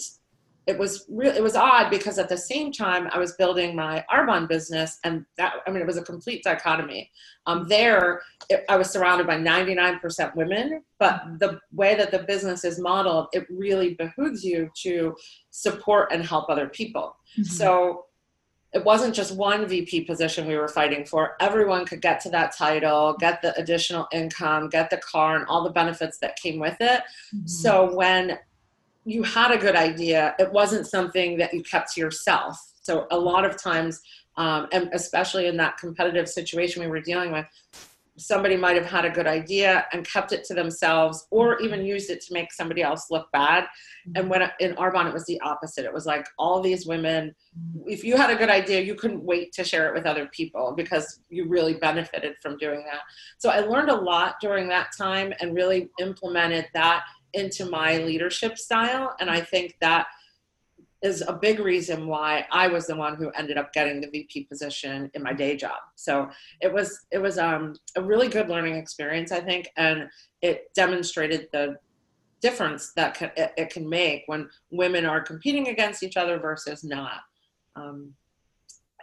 it 0.70 0.78
was 0.78 1.06
real 1.10 1.36
it 1.36 1.42
was 1.42 1.56
odd 1.56 1.90
because 1.90 2.20
at 2.20 2.30
the 2.30 2.38
same 2.38 2.72
time 2.72 3.10
I 3.12 3.18
was 3.18 3.34
building 3.34 3.76
my 3.76 4.06
Arbonne 4.14 4.48
business 4.48 5.00
and 5.04 5.26
that 5.36 5.54
I 5.66 5.72
mean 5.72 5.82
it 5.82 5.88
was 5.88 5.98
a 5.98 6.04
complete 6.04 6.44
dichotomy. 6.44 7.12
Um, 7.48 7.68
there 7.68 8.22
it, 8.50 8.66
I 8.70 8.78
was 8.78 8.92
surrounded 8.92 9.26
by 9.26 9.38
99% 9.38 10.36
women, 10.36 10.84
but 11.00 11.24
the 11.40 11.60
way 11.72 11.96
that 11.96 12.12
the 12.12 12.20
business 12.20 12.64
is 12.64 12.80
modeled, 12.80 13.30
it 13.34 13.48
really 13.50 13.96
behooves 13.96 14.44
you 14.44 14.70
to 14.84 15.16
support 15.50 16.12
and 16.12 16.24
help 16.24 16.50
other 16.50 16.70
people. 16.70 17.18
Mm-hmm. 17.34 17.44
So 17.44 18.06
it 18.72 18.86
wasn't 18.86 19.16
just 19.16 19.36
one 19.36 19.68
VP 19.68 20.02
position 20.02 20.46
we 20.46 20.56
were 20.56 20.68
fighting 20.68 21.04
for. 21.04 21.36
Everyone 21.40 21.86
could 21.86 22.02
get 22.02 22.20
to 22.22 22.30
that 22.30 22.56
title, 22.56 23.16
get 23.20 23.42
the 23.42 23.60
additional 23.60 24.08
income, 24.12 24.70
get 24.70 24.92
the 24.92 24.98
car, 24.98 25.36
and 25.36 25.48
all 25.48 25.64
the 25.64 25.72
benefits 25.72 26.20
that 26.20 26.36
came 26.36 26.60
with 26.60 26.78
it. 26.80 27.02
Mm-hmm. 27.34 27.48
So 27.48 27.96
when 27.96 28.38
you 29.10 29.24
had 29.24 29.52
a 29.52 29.58
good 29.58 29.76
idea, 29.76 30.36
it 30.38 30.52
wasn't 30.52 30.86
something 30.86 31.38
that 31.38 31.54
you 31.54 31.64
kept 31.64 31.94
to 31.94 32.02
yourself. 32.02 32.58
So 32.82 33.08
a 33.12 33.18
lot 33.18 33.44
of 33.44 33.62
times, 33.62 34.02
um, 34.38 34.68
and 34.72 34.90
especially 34.94 35.48
in 35.48 35.58
that 35.58 35.78
competitive 35.78 36.30
situation 36.30 36.84
we 36.84 36.88
were 36.88 37.02
dealing 37.02 37.32
with, 37.32 37.46
somebody 38.20 38.58
might 38.58 38.76
have 38.76 38.86
had 38.86 39.06
a 39.06 39.10
good 39.10 39.28
idea 39.28 39.86
and 39.94 40.06
kept 40.06 40.32
it 40.32 40.44
to 40.44 40.54
themselves 40.54 41.26
or 41.32 41.56
mm-hmm. 41.56 41.66
even 41.66 41.86
used 41.86 42.10
it 42.10 42.22
to 42.22 42.34
make 42.34 42.52
somebody 42.52 42.82
else 42.82 43.08
look 43.10 43.32
bad 43.32 43.66
and 44.16 44.26
mm-hmm. 44.26 44.30
when 44.30 44.52
in 44.60 44.76
arbonne 44.76 45.08
it 45.08 45.14
was 45.14 45.26
the 45.26 45.40
opposite 45.42 45.86
it 45.86 45.94
was 45.94 46.06
like 46.06 46.28
all 46.38 46.62
these 46.62 46.86
women 46.86 47.34
mm-hmm. 47.58 47.90
if 47.90 48.04
you 48.04 48.18
had 48.18 48.30
a 48.30 48.36
good 48.36 48.50
idea 48.50 48.82
you 48.82 48.96
couldn't 48.96 49.24
wait 49.24 49.54
to 49.54 49.64
share 49.64 49.88
it 49.88 49.94
with 49.94 50.06
other 50.06 50.28
people 50.28 50.74
because 50.76 51.22
you 51.30 51.48
really 51.48 51.76
benefited 51.76 52.36
from 52.42 52.58
doing 52.58 52.84
that 52.86 53.02
so 53.38 53.50
i 53.50 53.60
learned 53.60 53.90
a 53.90 53.96
lot 53.96 54.36
during 54.42 54.68
that 54.68 54.90
time 54.98 55.34
and 55.40 55.56
really 55.56 55.90
implemented 56.00 56.68
that 56.74 57.04
into 57.34 57.66
my 57.66 57.98
leadership 57.98 58.58
style 58.58 59.16
and 59.20 59.30
i 59.30 59.40
think 59.40 59.76
that 59.82 60.08
is 61.02 61.24
a 61.28 61.34
big 61.34 61.60
reason 61.60 62.08
why 62.08 62.46
I 62.52 62.68
was 62.68 62.86
the 62.88 62.96
one 62.96 63.16
who 63.16 63.30
ended 63.32 63.58
up 63.58 63.72
getting 63.72 64.02
the 64.02 64.10
VP 64.10 64.46
position 64.46 65.10
in 65.14 65.24
my 65.24 65.32
day 65.32 65.56
job. 65.56 65.78
So 65.96 66.30
it 66.62 66.74
was 66.74 67.06
it 67.12 67.20
was 67.20 67.38
um, 67.38 67.76
a 67.96 68.02
really 68.02 68.28
good 68.28 68.50
learning 68.50 68.76
experience, 68.76 69.32
I 69.32 69.40
think, 69.40 69.70
and 69.78 70.10
it 70.42 70.74
demonstrated 70.76 71.48
the 71.54 71.78
difference 72.42 72.92
that 72.94 73.16
can, 73.16 73.32
it, 73.38 73.54
it, 73.58 73.70
can 73.70 73.88
make 73.88 74.24
when 74.28 74.50
women 74.72 75.06
are 75.06 75.22
competing 75.22 75.70
against 75.70 76.04
each 76.04 76.18
other 76.18 76.40
versus 76.40 76.84
not. 76.84 77.22
Um, 77.76 78.14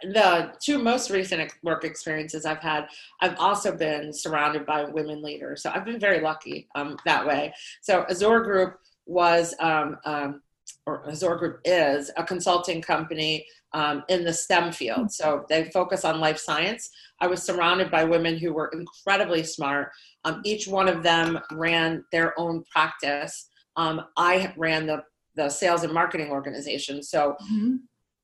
the 0.03 0.53
two 0.61 0.77
most 0.77 1.09
recent 1.09 1.51
work 1.63 1.83
experiences 1.83 2.45
I've 2.45 2.59
had, 2.59 2.87
I've 3.21 3.37
also 3.37 3.75
been 3.75 4.13
surrounded 4.13 4.65
by 4.65 4.85
women 4.85 5.21
leaders. 5.21 5.63
So 5.63 5.71
I've 5.73 5.85
been 5.85 5.99
very 5.99 6.21
lucky 6.21 6.67
um, 6.75 6.97
that 7.05 7.25
way. 7.25 7.53
So 7.81 8.05
Azzur 8.09 8.43
Group 8.43 8.79
was 9.05 9.55
um, 9.59 9.97
um, 10.05 10.41
or 10.85 11.05
Azzur 11.05 11.37
Group 11.37 11.59
is 11.65 12.11
a 12.17 12.23
consulting 12.23 12.81
company 12.81 13.45
um, 13.73 14.03
in 14.09 14.23
the 14.23 14.33
STEM 14.33 14.71
field. 14.71 15.11
So 15.11 15.45
they 15.49 15.65
focus 15.65 16.05
on 16.05 16.19
life 16.19 16.37
science. 16.37 16.89
I 17.19 17.27
was 17.27 17.43
surrounded 17.43 17.91
by 17.91 18.03
women 18.03 18.37
who 18.37 18.53
were 18.53 18.71
incredibly 18.73 19.43
smart. 19.43 19.91
Um, 20.23 20.41
each 20.45 20.67
one 20.67 20.87
of 20.87 21.03
them 21.03 21.39
ran 21.51 22.05
their 22.11 22.37
own 22.39 22.63
practice. 22.71 23.49
Um, 23.75 24.05
I 24.15 24.53
ran 24.57 24.87
the, 24.87 25.03
the 25.35 25.49
sales 25.49 25.83
and 25.83 25.93
marketing 25.93 26.31
organization. 26.31 27.03
So 27.03 27.35
mm-hmm. 27.43 27.75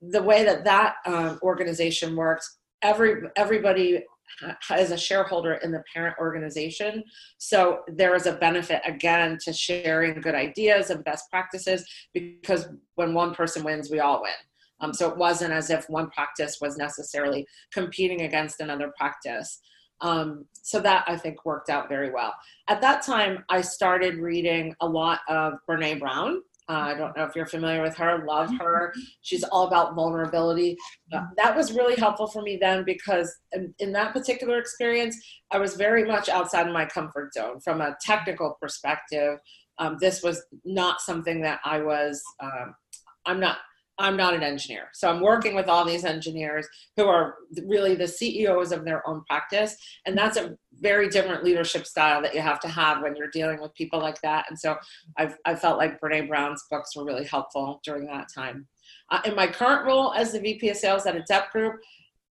The 0.10 0.22
way 0.22 0.44
that 0.44 0.64
that 0.66 0.96
um, 1.06 1.40
organization 1.42 2.16
works, 2.16 2.58
every 2.82 3.24
everybody 3.36 4.04
is 4.78 4.92
a 4.92 4.98
shareholder 4.98 5.56
in 5.56 5.72
the 5.72 5.84
parent 5.94 6.16
organization. 6.20 7.04
So 7.38 7.82
there 7.88 8.16
is 8.16 8.26
a 8.26 8.34
benefit 8.34 8.82
again 8.86 9.38
to 9.46 9.54
sharing 9.54 10.22
good 10.22 10.36
ideas 10.36 10.90
and 10.90 11.04
best 11.04 11.30
practices 11.30 11.86
because 12.14 12.68
when 12.96 13.14
one 13.14 13.34
person 13.34 13.64
wins, 13.64 13.92
we 13.92 14.00
all 14.00 14.22
win. 14.22 14.32
Um, 14.82 14.94
so 14.94 15.10
it 15.10 15.18
wasn't 15.18 15.54
as 15.54 15.70
if 15.70 15.90
one 15.90 16.10
practice 16.10 16.58
was 16.60 16.78
necessarily 16.78 17.48
competing 17.72 18.22
against 18.22 18.60
another 18.60 18.92
practice. 18.98 19.60
Um, 20.02 20.46
so 20.52 20.82
that 20.82 21.06
I 21.08 21.16
think 21.16 21.46
worked 21.46 21.70
out 21.70 21.88
very 21.88 22.12
well. 22.12 22.34
At 22.68 22.82
that 22.82 23.04
time, 23.04 23.46
I 23.50 23.62
started 23.62 24.18
reading 24.18 24.76
a 24.82 24.88
lot 24.88 25.20
of 25.30 25.54
Brene 25.70 26.00
Brown. 26.00 26.42
Uh, 26.70 26.74
I 26.74 26.93
don't 26.93 27.15
know 27.17 27.25
if 27.25 27.36
you're 27.36 27.46
familiar 27.46 27.82
with 27.82 27.96
her, 27.98 28.24
love 28.25 28.50
her. 28.60 28.93
She's 29.22 29.43
all 29.43 29.67
about 29.67 29.96
vulnerability. 29.96 30.77
Uh, 31.12 31.25
that 31.38 31.55
was 31.55 31.74
really 31.74 31.96
helpful 31.96 32.27
for 32.27 32.41
me 32.41 32.58
then 32.60 32.86
because 32.86 33.36
in, 33.51 33.74
in, 33.79 33.91
that 33.93 34.13
particular 34.13 34.60
experience, 34.60 35.17
I 35.51 35.58
was 35.58 35.75
very 35.75 36.05
much 36.05 36.29
outside 36.29 36.67
of 36.67 36.74
my 36.74 36.86
comfort 36.86 37.34
zone 37.34 37.60
from 37.60 37.82
a 37.82 37.98
technical 38.01 38.58
perspective. 38.62 39.39
Um, 39.77 39.98
this 40.00 40.24
was 40.24 40.41
not 40.63 41.01
something 41.01 41.41
that 41.41 41.60
I 41.65 41.82
was, 41.82 42.24
um, 42.41 42.75
I'm 43.25 43.39
not 43.39 43.58
I'm 44.00 44.18
not 44.18 44.34
an 44.34 44.44
engineer. 44.44 44.90
So 44.94 45.10
I'm 45.10 45.22
working 45.22 45.56
with 45.56 45.68
all 45.68 45.86
these 45.86 46.04
engineers 46.04 46.68
who 46.98 47.06
are 47.06 47.36
really 47.68 47.96
the 47.96 48.08
CEOs 48.08 48.72
of 48.72 48.86
their 48.86 49.08
own 49.08 49.24
practice. 49.30 49.76
And 50.06 50.18
that's 50.18 50.38
a 50.38 50.58
very 50.80 51.10
different 51.10 51.44
leadership 51.44 51.86
style 51.86 52.22
that 52.24 52.34
you 52.34 52.42
have 52.42 52.60
to 52.62 52.68
have 52.68 53.02
when 53.02 53.16
you're 53.16 53.30
dealing 53.30 53.62
with 53.62 53.74
people 53.76 54.00
like 54.00 54.20
that. 54.22 54.46
And 54.50 54.58
so 54.58 54.78
I've, 55.18 55.38
I 55.46 55.56
felt 55.56 55.78
like 55.78 56.02
Brene 56.02 56.28
Brown's 56.28 56.64
books 56.72 56.96
were 56.96 57.06
really 57.06 57.26
helpful 57.26 57.82
during 57.84 58.06
that 58.08 58.30
time. 58.34 58.68
Uh, 59.12 59.22
in 59.26 59.36
my 59.36 59.48
current 59.48 59.86
role 59.86 60.14
as 60.14 60.32
the 60.32 60.40
VP 60.40 60.70
of 60.70 60.78
sales 60.78 61.06
at 61.06 61.16
Adept 61.16 61.52
Group, 61.52 61.76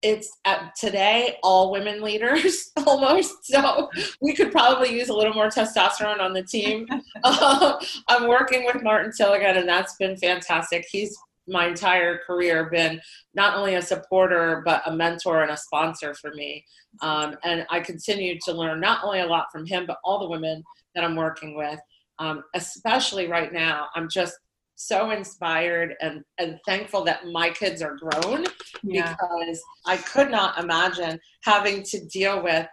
it's 0.02 0.38
at 0.46 0.74
today 0.76 1.38
all 1.44 1.72
women 1.72 2.02
leaders 2.02 2.72
almost 2.88 3.46
so 3.46 3.90
we 4.22 4.34
could 4.34 4.52
probably 4.52 4.94
use 4.98 5.10
a 5.10 5.14
little 5.14 5.34
more 5.34 5.50
testosterone 5.50 6.22
on 6.22 6.34
the 6.34 6.44
team 6.44 6.88
uh, 7.24 7.78
i'm 8.08 8.28
working 8.28 8.66
with 8.66 8.82
martin 8.82 9.12
tilligan 9.12 9.58
and 9.58 9.68
that's 9.68 9.96
been 9.98 10.16
fantastic 10.16 10.86
he's 10.90 11.18
my 11.50 11.68
entire 11.68 12.20
career 12.20 12.70
been 12.70 13.02
not 13.34 13.58
only 13.58 13.76
a 13.76 13.82
supporter 13.82 14.62
but 14.66 14.82
a 14.86 14.96
mentor 14.96 15.42
and 15.42 15.52
a 15.52 15.58
sponsor 15.58 16.14
for 16.14 16.32
me 16.34 16.64
um, 17.02 17.36
and 17.44 17.66
i 17.70 17.80
continue 17.80 18.38
to 18.44 18.52
learn 18.52 18.80
not 18.80 19.04
only 19.04 19.20
a 19.20 19.26
lot 19.26 19.48
from 19.52 19.66
him 19.66 19.86
but 19.86 19.98
all 20.04 20.20
the 20.20 20.30
women 20.30 20.64
that 20.96 21.04
i'm 21.04 21.16
working 21.16 21.56
with 21.56 21.80
um, 22.20 22.44
especially 22.56 23.28
right 23.28 23.54
now 23.54 23.88
i'm 23.96 24.10
just 24.10 24.36
so 24.76 25.12
inspired 25.12 25.94
and, 26.02 26.24
and 26.38 26.58
thankful 26.66 27.04
that 27.04 27.26
my 27.34 27.50
kids 27.50 27.82
are 27.82 27.98
grown 27.98 28.46
yeah. 28.84 29.14
because 29.14 29.62
i 29.86 29.98
could 29.98 30.32
not 30.32 30.58
imagine 30.58 31.20
having 31.44 31.84
to 31.84 32.06
deal 32.06 32.42
with 32.42 32.66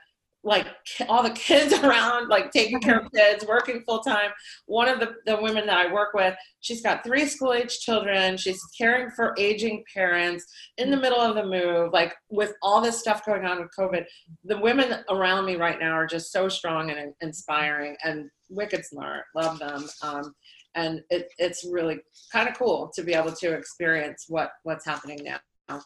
like 0.47 0.69
all 1.09 1.25
the 1.25 1.31
kids 1.31 1.75
around, 1.83 2.29
like 2.29 2.53
taking 2.53 2.81
care 2.81 3.00
of 3.00 3.12
kids, 3.12 3.45
working 3.47 3.83
full 3.85 3.99
time. 3.99 4.31
One 4.67 4.88
of 4.88 5.00
the, 5.00 5.17
the 5.26 5.43
women 5.43 5.67
that 5.67 5.76
I 5.76 5.93
work 5.93 6.15
with, 6.15 6.35
she's 6.61 6.81
got 6.81 7.05
three 7.05 7.26
school 7.26 7.53
age 7.53 7.81
children. 7.81 8.37
She's 8.37 8.62
caring 8.79 9.11
for 9.11 9.35
aging 9.37 9.85
parents 9.93 10.47
in 10.79 10.91
the 10.91 10.97
middle 10.97 11.21
of 11.21 11.35
the 11.35 11.45
move, 11.45 11.93
like 11.93 12.15
with 12.31 12.55
all 12.62 12.81
this 12.81 13.00
stuff 13.00 13.26
going 13.26 13.45
on 13.45 13.61
with 13.61 13.71
COVID. 13.76 14.05
The 14.45 14.59
women 14.59 15.05
around 15.11 15.45
me 15.47 15.57
right 15.57 15.81
now 15.81 15.93
are 15.93 16.07
just 16.07 16.31
so 16.31 16.49
strong 16.49 16.91
and 16.91 17.12
inspiring 17.21 17.97
and 18.05 18.31
wicked 18.49 18.85
smart. 18.87 19.25
Love 19.35 19.59
them. 19.59 19.85
Um, 20.03 20.33
and 20.76 21.00
it, 21.11 21.29
it's 21.38 21.67
really 21.69 21.99
kind 22.33 22.49
of 22.49 22.57
cool 22.57 22.93
to 22.95 23.03
be 23.03 23.15
able 23.15 23.33
to 23.33 23.53
experience 23.53 24.26
what 24.29 24.50
what's 24.62 24.85
happening 24.85 25.19
now. 25.25 25.81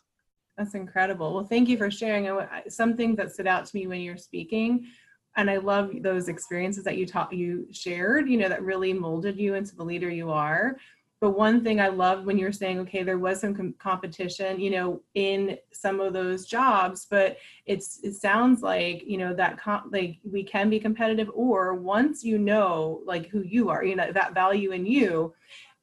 That's 0.61 0.75
incredible. 0.75 1.33
Well, 1.33 1.47
thank 1.47 1.71
you 1.71 1.79
for 1.79 1.91
sharing. 1.91 2.31
Something 2.69 3.17
that 3.17 3.33
stood 3.33 3.47
out 3.47 3.65
to 3.65 3.75
me 3.75 3.87
when 3.87 4.03
you're 4.03 4.19
speaking, 4.19 4.89
and 5.35 5.49
I 5.49 5.57
love 5.57 5.91
those 6.03 6.29
experiences 6.29 6.85
that 6.85 6.99
you 6.99 7.07
taught, 7.07 7.33
you 7.33 7.67
shared. 7.73 8.29
You 8.29 8.37
know, 8.37 8.51
that 8.51 8.63
really 8.63 8.93
molded 8.93 9.39
you 9.39 9.55
into 9.55 9.75
the 9.75 9.83
leader 9.83 10.11
you 10.11 10.31
are. 10.31 10.77
But 11.19 11.31
one 11.31 11.65
thing 11.65 11.81
I 11.81 11.89
love 11.89 12.27
when 12.27 12.37
you're 12.37 12.53
saying, 12.53 12.79
okay, 12.81 13.03
there 13.03 13.19
was 13.19 13.41
some 13.41 13.55
com- 13.55 13.75
competition, 13.79 14.61
you 14.61 14.71
know, 14.71 15.01
in 15.15 15.57
some 15.73 15.99
of 15.99 16.13
those 16.13 16.45
jobs, 16.45 17.07
but 17.09 17.39
it's 17.65 18.01
it 18.03 18.17
sounds 18.17 18.61
like 18.61 19.03
you 19.07 19.17
know 19.17 19.33
that 19.33 19.59
com- 19.59 19.89
like 19.91 20.19
we 20.31 20.45
can 20.45 20.69
be 20.69 20.79
competitive, 20.79 21.31
or 21.33 21.73
once 21.73 22.23
you 22.23 22.37
know 22.37 23.01
like 23.07 23.29
who 23.29 23.41
you 23.41 23.71
are, 23.71 23.83
you 23.83 23.97
know 23.97 24.13
that 24.13 24.35
value 24.35 24.73
in 24.73 24.85
you, 24.85 25.33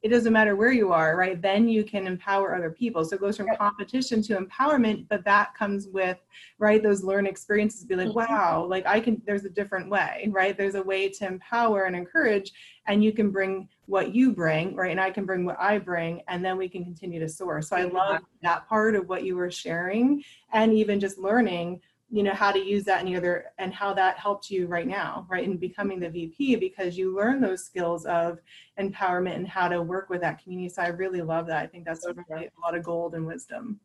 it 0.07 0.11
doesn't 0.11 0.31
matter 0.31 0.55
where 0.55 0.71
you 0.71 0.93
are, 0.93 1.17
right? 1.17 1.41
Then 1.41 1.67
you 1.67 1.83
can 1.83 2.07
empower 2.07 2.55
other 2.55 2.71
people. 2.71 3.03
So 3.03 3.15
it 3.15 3.19
goes 3.19 3.35
from 3.35 3.49
competition 3.57 4.21
to 4.23 4.37
empowerment, 4.37 5.05
but 5.09 5.25
that 5.25 5.53
comes 5.53 5.89
with, 5.89 6.17
right, 6.59 6.81
those 6.81 7.03
learned 7.03 7.27
experiences 7.27 7.83
be 7.83 7.97
like, 7.97 8.07
mm-hmm. 8.07 8.33
wow, 8.33 8.65
like 8.69 8.85
I 8.85 9.01
can, 9.01 9.21
there's 9.25 9.43
a 9.43 9.49
different 9.49 9.89
way, 9.89 10.29
right? 10.31 10.57
There's 10.57 10.75
a 10.75 10.81
way 10.81 11.09
to 11.09 11.27
empower 11.27 11.83
and 11.83 11.95
encourage, 11.95 12.53
and 12.87 13.03
you 13.03 13.11
can 13.11 13.31
bring 13.31 13.67
what 13.87 14.15
you 14.15 14.31
bring, 14.31 14.75
right? 14.77 14.91
And 14.91 15.01
I 15.01 15.11
can 15.11 15.25
bring 15.25 15.43
what 15.43 15.59
I 15.59 15.77
bring, 15.77 16.21
and 16.29 16.43
then 16.43 16.55
we 16.55 16.69
can 16.69 16.85
continue 16.85 17.19
to 17.19 17.27
soar. 17.27 17.61
So 17.61 17.75
I 17.75 17.83
love 17.83 18.21
that 18.43 18.65
part 18.69 18.95
of 18.95 19.09
what 19.09 19.25
you 19.25 19.35
were 19.35 19.51
sharing, 19.51 20.23
and 20.53 20.71
even 20.71 21.01
just 21.01 21.17
learning 21.17 21.81
you 22.09 22.23
know 22.23 22.33
how 22.33 22.51
to 22.51 22.59
use 22.59 22.85
that 22.85 23.01
in 23.01 23.05
the 23.05 23.17
other 23.17 23.45
and 23.57 23.73
how 23.73 23.93
that 23.93 24.17
helped 24.17 24.49
you 24.49 24.65
right 24.67 24.87
now 24.87 25.27
right 25.29 25.43
in 25.43 25.57
becoming 25.57 25.99
the 25.99 26.09
vp 26.09 26.55
because 26.55 26.97
you 26.97 27.15
learn 27.15 27.41
those 27.41 27.65
skills 27.65 28.05
of 28.05 28.39
empowerment 28.79 29.35
and 29.35 29.47
how 29.47 29.67
to 29.67 29.81
work 29.81 30.09
with 30.09 30.21
that 30.21 30.41
community. 30.41 30.69
So 30.69 30.81
i 30.81 30.87
really 30.87 31.21
love 31.21 31.47
that. 31.47 31.63
I 31.63 31.67
think 31.67 31.85
that's 31.85 32.05
a, 32.05 32.13
really, 32.13 32.45
a 32.45 32.61
lot 32.61 32.75
of 32.75 32.83
gold 32.83 33.15
and 33.15 33.25
wisdom. 33.25 33.79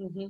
Mm-hmm. 0.00 0.26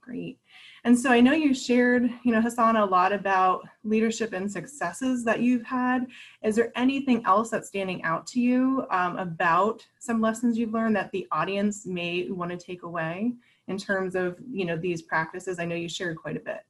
great. 0.00 0.38
And 0.84 0.98
so 0.98 1.10
i 1.10 1.20
know 1.20 1.32
you 1.32 1.54
shared 1.54 2.10
you 2.22 2.32
know 2.32 2.40
hassan 2.40 2.76
a 2.76 2.84
lot 2.84 3.12
about 3.12 3.66
leadership 3.82 4.32
and 4.34 4.50
successes 4.50 5.24
that 5.24 5.40
you've 5.40 5.64
had. 5.64 6.06
Is 6.42 6.56
there 6.56 6.72
anything 6.76 7.24
else 7.24 7.48
that's 7.50 7.68
standing 7.68 8.02
out 8.04 8.26
to 8.28 8.40
you 8.40 8.86
um, 8.90 9.16
about 9.16 9.86
some 9.98 10.20
lessons 10.20 10.58
you've 10.58 10.74
learned 10.74 10.96
that 10.96 11.12
the 11.12 11.26
audience 11.32 11.86
may 11.86 12.30
want 12.30 12.50
to 12.50 12.58
take 12.58 12.82
away 12.82 13.32
in 13.68 13.78
terms 13.78 14.14
of 14.14 14.38
you 14.50 14.66
know 14.66 14.76
these 14.76 15.00
practices? 15.00 15.58
I 15.58 15.64
know 15.64 15.76
you 15.76 15.88
shared 15.88 16.18
quite 16.18 16.36
a 16.36 16.40
bit 16.40 16.60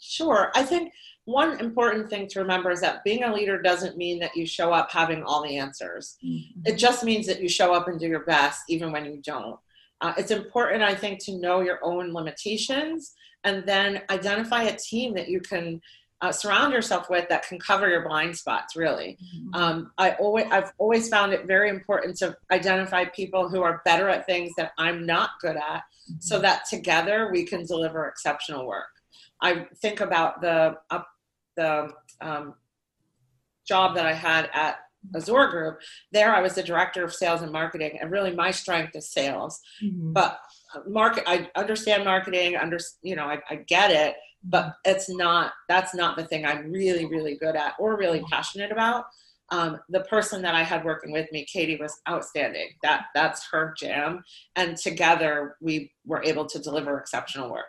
sure 0.00 0.50
i 0.54 0.62
think 0.62 0.92
one 1.24 1.60
important 1.60 2.10
thing 2.10 2.26
to 2.26 2.40
remember 2.40 2.70
is 2.70 2.80
that 2.80 3.04
being 3.04 3.22
a 3.22 3.32
leader 3.32 3.60
doesn't 3.60 3.96
mean 3.96 4.18
that 4.18 4.34
you 4.34 4.46
show 4.46 4.72
up 4.72 4.90
having 4.90 5.22
all 5.22 5.42
the 5.42 5.56
answers 5.56 6.16
mm-hmm. 6.24 6.60
it 6.64 6.76
just 6.76 7.04
means 7.04 7.26
that 7.26 7.40
you 7.40 7.48
show 7.48 7.72
up 7.72 7.88
and 7.88 8.00
do 8.00 8.08
your 8.08 8.24
best 8.24 8.62
even 8.68 8.90
when 8.92 9.04
you 9.04 9.20
don't 9.22 9.58
uh, 10.00 10.12
it's 10.16 10.30
important 10.30 10.82
i 10.82 10.94
think 10.94 11.22
to 11.24 11.38
know 11.38 11.60
your 11.60 11.78
own 11.82 12.12
limitations 12.12 13.14
and 13.44 13.64
then 13.66 14.02
identify 14.10 14.64
a 14.64 14.76
team 14.76 15.14
that 15.14 15.28
you 15.28 15.40
can 15.40 15.80
uh, 16.22 16.30
surround 16.30 16.70
yourself 16.70 17.08
with 17.08 17.26
that 17.30 17.46
can 17.48 17.58
cover 17.58 17.88
your 17.88 18.06
blind 18.06 18.36
spots 18.36 18.76
really 18.76 19.16
mm-hmm. 19.22 19.54
um, 19.54 19.92
i 19.98 20.12
always 20.12 20.46
i've 20.50 20.72
always 20.78 21.08
found 21.08 21.32
it 21.32 21.46
very 21.46 21.68
important 21.68 22.16
to 22.16 22.36
identify 22.50 23.04
people 23.06 23.48
who 23.48 23.62
are 23.62 23.82
better 23.84 24.08
at 24.08 24.26
things 24.26 24.52
that 24.56 24.72
i'm 24.78 25.06
not 25.06 25.30
good 25.40 25.56
at 25.56 25.82
mm-hmm. 25.82 26.14
so 26.18 26.38
that 26.38 26.62
together 26.68 27.30
we 27.32 27.44
can 27.44 27.64
deliver 27.64 28.06
exceptional 28.06 28.66
work 28.66 28.99
i 29.42 29.66
think 29.76 30.00
about 30.00 30.40
the 30.40 30.76
uh, 30.90 31.02
the 31.56 31.92
um, 32.20 32.54
job 33.66 33.94
that 33.94 34.06
i 34.06 34.12
had 34.12 34.50
at 34.52 34.76
Azzur 35.14 35.50
Group. 35.50 35.80
There, 36.12 36.34
I 36.34 36.42
was 36.42 36.54
the 36.54 36.62
director 36.62 37.02
of 37.02 37.14
sales 37.14 37.40
and 37.40 37.50
marketing, 37.50 37.96
and 37.98 38.10
really 38.10 38.34
my 38.34 38.50
strength 38.50 38.94
is 38.94 39.08
sales. 39.08 39.58
Mm-hmm. 39.82 40.12
But 40.12 40.38
uh, 40.74 40.80
market, 40.86 41.24
I 41.26 41.48
understand 41.56 42.04
marketing. 42.04 42.56
Under, 42.56 42.78
you 43.00 43.16
know, 43.16 43.24
I, 43.24 43.40
I 43.48 43.54
get 43.66 43.90
it 43.90 44.16
but 44.44 44.74
it's 44.84 45.08
not 45.08 45.52
that's 45.68 45.94
not 45.94 46.16
the 46.16 46.24
thing 46.24 46.46
i'm 46.46 46.70
really 46.70 47.06
really 47.06 47.36
good 47.36 47.56
at 47.56 47.74
or 47.78 47.96
really 47.96 48.22
passionate 48.30 48.72
about 48.72 49.04
um, 49.52 49.78
the 49.88 50.00
person 50.02 50.40
that 50.42 50.54
i 50.54 50.62
had 50.62 50.84
working 50.84 51.12
with 51.12 51.30
me 51.32 51.44
katie 51.50 51.76
was 51.76 52.00
outstanding 52.08 52.68
that 52.82 53.06
that's 53.14 53.46
her 53.50 53.74
jam 53.76 54.22
and 54.56 54.76
together 54.76 55.56
we 55.60 55.92
were 56.06 56.22
able 56.24 56.46
to 56.46 56.58
deliver 56.58 56.98
exceptional 56.98 57.50
work 57.50 57.66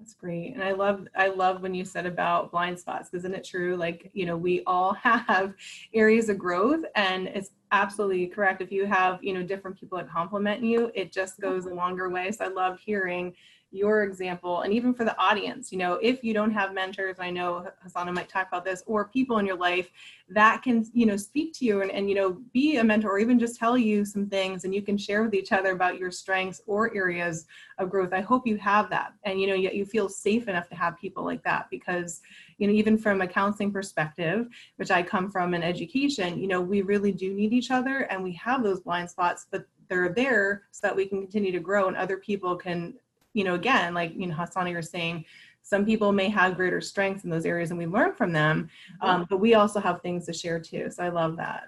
that's 0.00 0.14
great. 0.14 0.54
And 0.54 0.64
i 0.64 0.72
love 0.72 1.06
i 1.14 1.28
love 1.28 1.60
when 1.60 1.74
you 1.74 1.84
said 1.84 2.06
about 2.06 2.50
blind 2.50 2.80
spots 2.80 3.10
isn't 3.12 3.34
it 3.34 3.44
true? 3.44 3.76
Like 3.76 4.10
you 4.14 4.24
know 4.24 4.36
we 4.36 4.62
all 4.66 4.94
have 4.94 5.54
areas 5.94 6.28
of 6.30 6.38
growth 6.38 6.82
and 6.96 7.28
it's 7.28 7.50
absolutely 7.70 8.26
correct. 8.26 8.62
If 8.62 8.72
you 8.72 8.86
have 8.86 9.22
you 9.22 9.34
know 9.34 9.42
different 9.42 9.78
people 9.78 9.98
that 9.98 10.10
compliment 10.10 10.64
you 10.64 10.90
it 10.94 11.12
just 11.12 11.38
goes 11.38 11.66
a 11.66 11.74
longer 11.74 12.08
way. 12.08 12.32
So 12.32 12.46
i 12.46 12.48
love 12.48 12.80
hearing 12.80 13.34
your 13.72 14.02
example 14.02 14.62
and 14.62 14.72
even 14.72 14.92
for 14.92 15.04
the 15.04 15.16
audience 15.18 15.70
you 15.70 15.78
know 15.78 15.94
if 16.02 16.24
you 16.24 16.34
don't 16.34 16.50
have 16.50 16.74
mentors 16.74 17.16
i 17.20 17.30
know 17.30 17.66
hasana 17.86 18.12
might 18.12 18.28
talk 18.28 18.48
about 18.48 18.64
this 18.64 18.82
or 18.86 19.06
people 19.06 19.38
in 19.38 19.46
your 19.46 19.56
life 19.56 19.90
that 20.28 20.62
can 20.62 20.84
you 20.92 21.06
know 21.06 21.16
speak 21.16 21.52
to 21.52 21.64
you 21.64 21.80
and, 21.82 21.90
and 21.92 22.08
you 22.08 22.16
know 22.16 22.32
be 22.52 22.76
a 22.78 22.84
mentor 22.84 23.12
or 23.12 23.18
even 23.20 23.38
just 23.38 23.56
tell 23.56 23.78
you 23.78 24.04
some 24.04 24.26
things 24.26 24.64
and 24.64 24.74
you 24.74 24.82
can 24.82 24.98
share 24.98 25.22
with 25.22 25.34
each 25.34 25.52
other 25.52 25.70
about 25.70 25.98
your 25.98 26.10
strengths 26.10 26.60
or 26.66 26.94
areas 26.96 27.46
of 27.78 27.90
growth 27.90 28.12
i 28.12 28.20
hope 28.20 28.46
you 28.46 28.56
have 28.56 28.90
that. 28.90 29.12
And 29.24 29.40
you 29.40 29.46
know 29.46 29.54
yet 29.54 29.74
you 29.76 29.84
feel 29.84 30.08
safe 30.08 30.48
enough 30.48 30.68
to 30.70 30.74
have 30.74 30.98
people 30.98 31.24
like 31.24 31.42
that 31.44 31.68
because 31.70 32.22
you 32.58 32.66
know 32.66 32.72
even 32.72 32.98
from 32.98 33.20
a 33.20 33.26
counseling 33.26 33.72
perspective 33.72 34.48
which 34.76 34.90
i 34.90 35.02
come 35.02 35.30
from 35.30 35.54
in 35.54 35.62
education 35.62 36.40
you 36.40 36.48
know 36.48 36.60
we 36.60 36.82
really 36.82 37.12
do 37.12 37.32
need 37.32 37.52
each 37.52 37.70
other 37.70 38.00
and 38.10 38.22
we 38.22 38.32
have 38.32 38.64
those 38.64 38.80
blind 38.80 39.08
spots 39.08 39.46
but 39.50 39.64
they're 39.88 40.12
there 40.12 40.62
so 40.70 40.86
that 40.86 40.96
we 40.96 41.06
can 41.06 41.20
continue 41.20 41.52
to 41.52 41.60
grow 41.60 41.88
and 41.88 41.96
other 41.96 42.16
people 42.16 42.56
can 42.56 42.94
you 43.34 43.44
know 43.44 43.54
again 43.54 43.94
like 43.94 44.12
you 44.16 44.26
know 44.26 44.34
Hasana 44.34 44.70
you're 44.70 44.82
saying 44.82 45.24
some 45.62 45.84
people 45.84 46.10
may 46.10 46.28
have 46.28 46.56
greater 46.56 46.80
strengths 46.80 47.24
in 47.24 47.30
those 47.30 47.44
areas 47.44 47.70
and 47.70 47.78
we 47.78 47.86
learn 47.86 48.14
from 48.14 48.32
them 48.32 48.68
um, 49.02 49.26
but 49.28 49.38
we 49.38 49.54
also 49.54 49.78
have 49.80 50.00
things 50.02 50.26
to 50.26 50.32
share 50.32 50.58
too 50.58 50.90
so 50.90 51.02
i 51.02 51.08
love 51.08 51.36
that. 51.36 51.64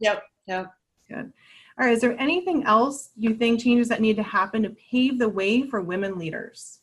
Yep 0.00 0.22
yep. 0.46 0.72
Good. 1.08 1.32
All 1.78 1.86
right 1.86 1.92
is 1.92 2.00
there 2.00 2.20
anything 2.20 2.64
else 2.64 3.10
you 3.16 3.34
think 3.34 3.62
changes 3.62 3.88
that 3.88 4.00
need 4.00 4.16
to 4.16 4.22
happen 4.22 4.62
to 4.62 4.70
pave 4.70 5.18
the 5.18 5.28
way 5.28 5.62
for 5.62 5.80
women 5.80 6.18
leaders? 6.18 6.80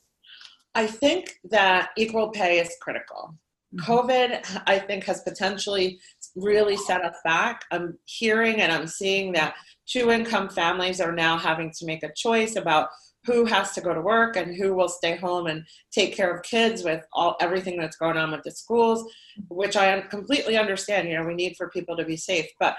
I 0.75 0.85
think 0.85 1.39
that 1.45 1.89
equal 1.97 2.29
pay 2.29 2.59
is 2.59 2.75
critical. 2.81 3.35
Mm-hmm. 3.71 3.91
covid 3.91 4.61
i 4.65 4.79
think 4.79 5.03
has 5.03 5.21
potentially 5.21 5.99
really 6.35 6.75
set 6.75 7.05
us 7.05 7.17
back. 7.23 7.65
I'm 7.69 7.99
hearing 8.05 8.61
and 8.61 8.71
i'm 8.71 8.87
seeing 8.87 9.31
that 9.33 9.53
two 9.85 10.09
income 10.11 10.49
families 10.49 10.99
are 11.01 11.11
now 11.11 11.37
having 11.37 11.71
to 11.77 11.85
make 11.85 12.03
a 12.03 12.13
choice 12.13 12.55
about 12.55 12.89
who 13.25 13.45
has 13.45 13.73
to 13.73 13.81
go 13.81 13.93
to 13.93 14.01
work 14.01 14.35
and 14.37 14.55
who 14.55 14.73
will 14.73 14.89
stay 14.89 15.15
home 15.15 15.47
and 15.47 15.65
take 15.91 16.15
care 16.15 16.33
of 16.33 16.41
kids 16.43 16.83
with 16.83 17.05
all 17.13 17.35
everything 17.41 17.77
that's 17.77 17.97
going 17.97 18.17
on 18.17 18.31
with 18.31 18.43
the 18.43 18.51
schools 18.51 19.11
which 19.49 19.75
i 19.75 19.99
completely 20.01 20.57
understand 20.57 21.07
you 21.07 21.15
know 21.15 21.25
we 21.25 21.33
need 21.33 21.55
for 21.57 21.69
people 21.69 21.95
to 21.95 22.05
be 22.05 22.17
safe. 22.17 22.47
But 22.59 22.77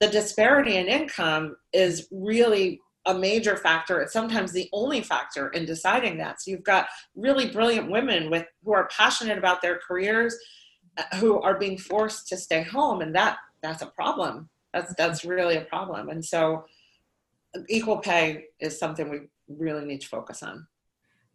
the 0.00 0.08
disparity 0.08 0.76
in 0.76 0.86
income 0.86 1.56
is 1.72 2.08
really 2.10 2.80
a 3.06 3.14
major 3.14 3.56
factor. 3.56 4.00
It's 4.00 4.12
sometimes 4.12 4.52
the 4.52 4.68
only 4.72 5.00
factor 5.00 5.48
in 5.50 5.64
deciding 5.64 6.18
that. 6.18 6.42
So 6.42 6.50
you've 6.50 6.64
got 6.64 6.88
really 7.14 7.50
brilliant 7.50 7.90
women 7.90 8.30
with 8.30 8.46
who 8.64 8.72
are 8.72 8.88
passionate 8.88 9.38
about 9.38 9.62
their 9.62 9.78
careers 9.78 10.36
uh, 10.98 11.16
who 11.16 11.40
are 11.40 11.58
being 11.58 11.78
forced 11.78 12.28
to 12.28 12.36
stay 12.36 12.62
home 12.62 13.00
and 13.00 13.14
that 13.14 13.38
that's 13.62 13.82
a 13.82 13.86
problem. 13.86 14.48
That's 14.74 14.94
that's 14.96 15.24
really 15.24 15.56
a 15.56 15.62
problem. 15.62 16.08
And 16.08 16.24
so 16.24 16.64
equal 17.68 17.98
pay 17.98 18.46
is 18.60 18.78
something 18.78 19.08
we 19.08 19.20
really 19.48 19.84
need 19.84 20.00
to 20.02 20.08
focus 20.08 20.42
on. 20.42 20.66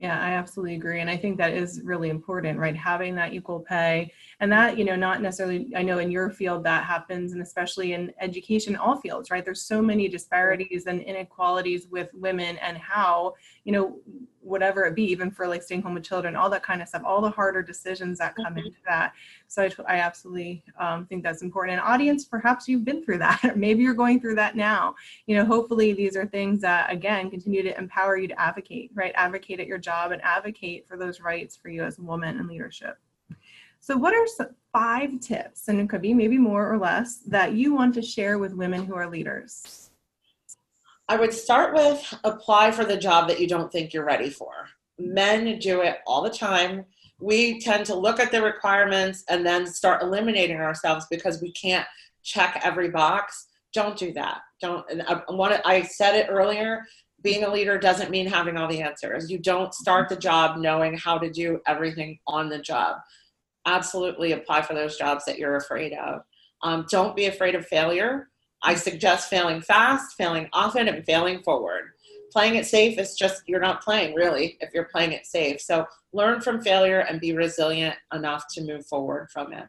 Yeah, 0.01 0.19
I 0.19 0.31
absolutely 0.31 0.73
agree. 0.73 0.99
And 0.99 1.11
I 1.11 1.15
think 1.15 1.37
that 1.37 1.53
is 1.53 1.81
really 1.83 2.09
important, 2.09 2.57
right? 2.57 2.75
Having 2.75 3.13
that 3.15 3.33
equal 3.35 3.59
pay 3.59 4.11
and 4.39 4.51
that, 4.51 4.75
you 4.75 4.83
know, 4.83 4.95
not 4.95 5.21
necessarily, 5.21 5.67
I 5.75 5.83
know 5.83 5.99
in 5.99 6.09
your 6.09 6.31
field 6.31 6.63
that 6.63 6.85
happens, 6.85 7.33
and 7.33 7.41
especially 7.43 7.93
in 7.93 8.11
education, 8.19 8.75
all 8.75 8.99
fields, 8.99 9.29
right? 9.29 9.45
There's 9.45 9.61
so 9.61 9.79
many 9.79 10.07
disparities 10.07 10.87
and 10.87 11.01
inequalities 11.01 11.85
with 11.87 12.09
women 12.15 12.57
and 12.57 12.79
how, 12.79 13.35
you 13.63 13.73
know, 13.73 13.99
whatever 14.41 14.85
it 14.85 14.95
be, 14.95 15.03
even 15.03 15.31
for 15.31 15.47
like 15.47 15.61
staying 15.61 15.81
home 15.81 15.93
with 15.93 16.03
children, 16.03 16.35
all 16.35 16.49
that 16.49 16.63
kind 16.63 16.81
of 16.81 16.87
stuff, 16.87 17.03
all 17.05 17.21
the 17.21 17.29
harder 17.29 17.61
decisions 17.61 18.17
that 18.17 18.35
come 18.35 18.55
mm-hmm. 18.55 18.59
into 18.59 18.77
that. 18.87 19.13
So 19.47 19.63
I, 19.63 19.71
I 19.87 19.99
absolutely 19.99 20.63
um, 20.79 21.05
think 21.05 21.23
that's 21.23 21.41
important. 21.41 21.77
And 21.77 21.87
audience, 21.87 22.25
perhaps 22.25 22.67
you've 22.67 22.85
been 22.85 23.03
through 23.03 23.19
that, 23.19 23.43
or 23.43 23.55
maybe 23.55 23.83
you're 23.83 23.93
going 23.93 24.19
through 24.19 24.35
that 24.35 24.55
now. 24.55 24.95
You 25.27 25.37
know, 25.37 25.45
hopefully 25.45 25.93
these 25.93 26.15
are 26.15 26.25
things 26.25 26.61
that, 26.61 26.91
again, 26.91 27.29
continue 27.29 27.63
to 27.63 27.77
empower 27.77 28.17
you 28.17 28.27
to 28.27 28.39
advocate, 28.39 28.91
right? 28.93 29.13
Advocate 29.15 29.59
at 29.59 29.67
your 29.67 29.77
job 29.77 30.11
and 30.11 30.21
advocate 30.23 30.87
for 30.87 30.97
those 30.97 31.21
rights 31.21 31.55
for 31.55 31.69
you 31.69 31.83
as 31.83 31.99
a 31.99 32.01
woman 32.01 32.39
in 32.39 32.47
leadership. 32.47 32.97
So, 33.83 33.97
what 33.97 34.13
are 34.13 34.27
some 34.27 34.49
five 34.71 35.19
tips, 35.19 35.67
and 35.67 35.79
it 35.81 35.89
could 35.89 36.03
be 36.03 36.13
maybe 36.13 36.37
more 36.37 36.71
or 36.71 36.77
less, 36.77 37.17
that 37.25 37.53
you 37.53 37.73
want 37.73 37.95
to 37.95 38.01
share 38.03 38.37
with 38.37 38.53
women 38.53 38.85
who 38.85 38.93
are 38.93 39.09
leaders? 39.09 39.80
I 41.11 41.17
would 41.17 41.33
start 41.33 41.73
with 41.73 42.17
apply 42.23 42.71
for 42.71 42.85
the 42.85 42.95
job 42.95 43.27
that 43.27 43.41
you 43.41 43.45
don't 43.45 43.69
think 43.69 43.93
you're 43.93 44.05
ready 44.05 44.29
for. 44.29 44.53
Men 44.97 45.59
do 45.59 45.81
it 45.81 45.97
all 46.07 46.21
the 46.21 46.29
time. 46.29 46.85
We 47.19 47.59
tend 47.59 47.85
to 47.87 47.95
look 47.95 48.21
at 48.21 48.31
the 48.31 48.41
requirements 48.41 49.25
and 49.27 49.45
then 49.45 49.67
start 49.67 50.01
eliminating 50.01 50.55
ourselves 50.55 51.05
because 51.11 51.41
we 51.41 51.51
can't 51.51 51.85
check 52.23 52.61
every 52.63 52.91
box. 52.91 53.49
Don't 53.73 53.97
do 53.97 54.13
that. 54.13 54.39
Don't. 54.61 54.85
I, 55.05 55.21
want 55.27 55.53
to, 55.53 55.67
I 55.67 55.81
said 55.81 56.15
it 56.15 56.27
earlier. 56.29 56.85
Being 57.21 57.43
a 57.43 57.51
leader 57.51 57.77
doesn't 57.77 58.09
mean 58.09 58.25
having 58.25 58.55
all 58.55 58.69
the 58.69 58.81
answers. 58.81 59.29
You 59.29 59.37
don't 59.37 59.73
start 59.73 60.07
the 60.07 60.15
job 60.15 60.59
knowing 60.59 60.97
how 60.97 61.17
to 61.17 61.29
do 61.29 61.59
everything 61.67 62.19
on 62.25 62.47
the 62.47 62.59
job. 62.59 62.95
Absolutely 63.65 64.31
apply 64.31 64.61
for 64.61 64.75
those 64.75 64.97
jobs 64.97 65.25
that 65.25 65.37
you're 65.37 65.57
afraid 65.57 65.91
of. 65.91 66.21
Um, 66.63 66.85
don't 66.89 67.17
be 67.17 67.25
afraid 67.25 67.55
of 67.55 67.67
failure. 67.67 68.29
I 68.63 68.75
suggest 68.75 69.29
failing 69.29 69.61
fast, 69.61 70.15
failing 70.15 70.49
often, 70.53 70.87
and 70.87 71.05
failing 71.05 71.41
forward. 71.43 71.91
Playing 72.31 72.55
it 72.55 72.65
safe 72.65 72.97
is 72.97 73.15
just 73.15 73.43
you're 73.47 73.59
not 73.59 73.83
playing 73.83 74.15
really 74.15 74.57
if 74.61 74.73
you're 74.73 74.85
playing 74.85 75.11
it 75.11 75.25
safe. 75.25 75.59
So 75.59 75.85
learn 76.13 76.41
from 76.41 76.61
failure 76.61 76.99
and 76.99 77.19
be 77.19 77.35
resilient 77.35 77.95
enough 78.13 78.45
to 78.53 78.61
move 78.61 78.85
forward 78.85 79.29
from 79.31 79.51
it. 79.51 79.65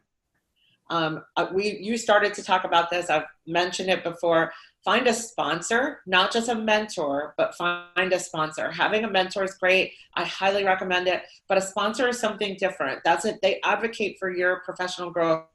Um, 0.89 1.23
uh, 1.37 1.47
we 1.51 1.77
you 1.79 1.97
started 1.97 2.33
to 2.35 2.43
talk 2.43 2.63
about 2.65 2.89
this. 2.89 3.09
I've 3.09 3.25
mentioned 3.47 3.89
it 3.89 4.03
before. 4.03 4.53
Find 4.85 5.07
a 5.07 5.13
sponsor, 5.13 6.01
not 6.05 6.31
just 6.31 6.49
a 6.49 6.55
mentor, 6.55 7.33
but 7.37 7.55
find 7.55 8.11
a 8.11 8.19
sponsor. 8.19 8.69
Having 8.69 9.05
a 9.05 9.09
mentor 9.09 9.45
is 9.45 9.53
great. 9.55 9.93
I 10.15 10.25
highly 10.25 10.65
recommend 10.65 11.07
it. 11.07 11.23
But 11.47 11.57
a 11.57 11.61
sponsor 11.61 12.09
is 12.09 12.19
something 12.19 12.57
different. 12.59 13.01
That's 13.05 13.23
it. 13.23 13.39
They 13.41 13.61
advocate 13.63 14.17
for 14.19 14.29
your 14.29 14.59
professional 14.65 15.09
growth 15.09 15.45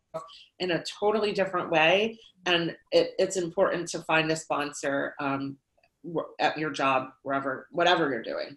in 0.59 0.73
a 0.73 0.83
totally 0.85 1.33
different 1.33 1.71
way. 1.71 2.19
And 2.47 2.77
it, 2.93 3.13
it's 3.19 3.37
important 3.37 3.89
to 3.89 4.01
find 4.01 4.31
a 4.31 4.37
sponsor 4.37 5.15
um, 5.21 5.57
at 6.39 6.57
your 6.57 6.71
job, 6.71 7.11
wherever, 7.23 7.69
whatever 7.71 8.09
you're 8.11 8.23
doing. 8.23 8.57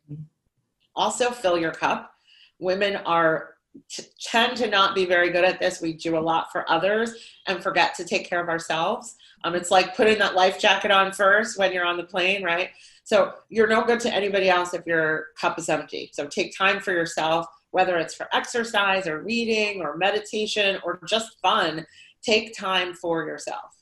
Also, 0.95 1.31
fill 1.31 1.57
your 1.57 1.71
cup. 1.71 2.13
Women 2.59 2.97
are 2.97 3.55
t- 3.89 4.03
tend 4.21 4.57
to 4.57 4.67
not 4.67 4.95
be 4.95 5.05
very 5.05 5.29
good 5.31 5.43
at 5.43 5.59
this. 5.59 5.81
We 5.81 5.93
do 5.93 6.17
a 6.17 6.19
lot 6.19 6.51
for 6.51 6.69
others 6.69 7.13
and 7.47 7.63
forget 7.63 7.95
to 7.95 8.05
take 8.05 8.29
care 8.29 8.41
of 8.41 8.49
ourselves. 8.49 9.15
Um, 9.43 9.55
it's 9.55 9.71
like 9.71 9.95
putting 9.95 10.19
that 10.19 10.35
life 10.35 10.59
jacket 10.59 10.91
on 10.91 11.11
first 11.11 11.57
when 11.57 11.71
you're 11.73 11.85
on 11.85 11.97
the 11.97 12.03
plane, 12.03 12.43
right? 12.43 12.69
So 13.03 13.33
you're 13.49 13.67
no 13.67 13.83
good 13.83 13.99
to 14.01 14.13
anybody 14.13 14.49
else 14.49 14.73
if 14.73 14.85
your 14.85 15.27
cup 15.39 15.57
is 15.57 15.69
empty. 15.69 16.11
So 16.13 16.27
take 16.27 16.55
time 16.55 16.79
for 16.79 16.91
yourself 16.91 17.47
whether 17.71 17.97
it's 17.97 18.13
for 18.13 18.27
exercise 18.33 19.07
or 19.07 19.23
reading 19.23 19.81
or 19.81 19.97
meditation 19.97 20.77
or 20.83 20.99
just 21.07 21.39
fun, 21.41 21.85
take 22.21 22.55
time 22.55 22.93
for 22.93 23.25
yourself 23.25 23.81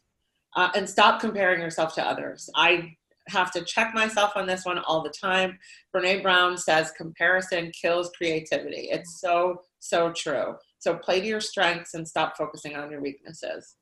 uh, 0.56 0.70
and 0.76 0.90
stop 0.90 1.20
comparing 1.20 1.62
yourself 1.62 1.94
to 1.96 2.06
others. 2.06 2.50
I 2.56 2.96
have 3.28 3.52
to 3.52 3.64
check 3.64 3.94
myself 3.94 4.32
on 4.36 4.48
this 4.48 4.66
one 4.66 4.80
all 4.80 5.04
the 5.04 5.10
time. 5.10 5.60
Brene 5.94 6.24
Brown 6.24 6.58
says 6.58 6.92
comparison 6.92 7.72
kills 7.72 8.12
creativity. 8.18 8.88
It's 8.92 9.20
so, 9.20 9.62
so 9.80 10.12
true. 10.12 10.56
So 10.80 10.96
play 10.96 11.20
to 11.20 11.28
your 11.28 11.42
strengths 11.42 11.94
and 11.94 12.08
stop 12.08 12.38
focusing 12.38 12.76
on 12.76 12.90
your 12.90 13.02
weaknesses. 13.02 13.76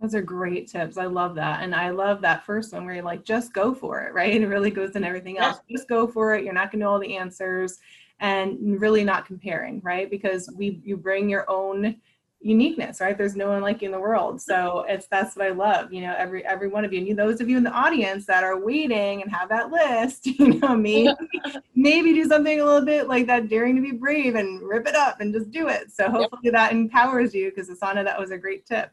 Those 0.00 0.14
are 0.14 0.22
great 0.22 0.68
tips. 0.68 0.98
I 0.98 1.06
love 1.06 1.34
that. 1.36 1.62
And 1.62 1.74
I 1.74 1.90
love 1.90 2.20
that 2.20 2.44
first 2.44 2.72
one 2.72 2.84
where 2.84 2.94
you're 2.94 3.04
like, 3.04 3.24
just 3.24 3.54
go 3.54 3.74
for 3.74 4.02
it, 4.02 4.12
right? 4.12 4.34
It 4.42 4.46
really 4.46 4.70
goes 4.70 4.96
in 4.96 5.04
everything 5.04 5.38
else. 5.38 5.58
Just 5.70 5.88
go 5.88 6.06
for 6.06 6.34
it. 6.34 6.44
You're 6.44 6.52
not 6.52 6.70
going 6.70 6.80
to 6.80 6.84
know 6.84 6.92
all 6.92 7.00
the 7.00 7.16
answers 7.16 7.78
and 8.20 8.80
really 8.80 9.04
not 9.04 9.26
comparing, 9.26 9.80
right? 9.82 10.10
Because 10.10 10.50
we 10.56 10.80
you 10.84 10.96
bring 10.96 11.28
your 11.28 11.44
own 11.48 11.96
uniqueness, 12.44 13.00
right? 13.00 13.16
There's 13.16 13.36
no 13.36 13.48
one 13.48 13.62
like 13.62 13.80
you 13.80 13.86
in 13.86 13.92
the 13.92 13.98
world. 13.98 14.40
So 14.40 14.84
it's 14.86 15.06
that's 15.06 15.34
what 15.34 15.46
I 15.46 15.50
love. 15.50 15.92
You 15.92 16.02
know, 16.02 16.14
every 16.16 16.44
every 16.44 16.68
one 16.68 16.84
of 16.84 16.92
you. 16.92 16.98
And 16.98 17.08
you, 17.08 17.14
those 17.14 17.40
of 17.40 17.48
you 17.48 17.56
in 17.56 17.64
the 17.64 17.72
audience 17.72 18.26
that 18.26 18.44
are 18.44 18.58
waiting 18.58 19.22
and 19.22 19.32
have 19.32 19.48
that 19.48 19.70
list, 19.70 20.26
you 20.26 20.60
know, 20.60 20.76
maybe 20.76 21.14
maybe 21.74 22.12
do 22.12 22.24
something 22.26 22.60
a 22.60 22.64
little 22.64 22.84
bit 22.84 23.08
like 23.08 23.26
that, 23.26 23.48
daring 23.48 23.76
to 23.76 23.82
be 23.82 23.92
brave 23.92 24.34
and 24.34 24.62
rip 24.62 24.86
it 24.86 24.94
up 24.94 25.20
and 25.20 25.32
just 25.32 25.50
do 25.50 25.68
it. 25.68 25.90
So 25.90 26.10
hopefully 26.10 26.42
yep. 26.44 26.52
that 26.52 26.72
empowers 26.72 27.34
you 27.34 27.50
because 27.50 27.68
Asana, 27.68 28.04
that 28.04 28.20
was 28.20 28.30
a 28.30 28.38
great 28.38 28.66
tip. 28.66 28.90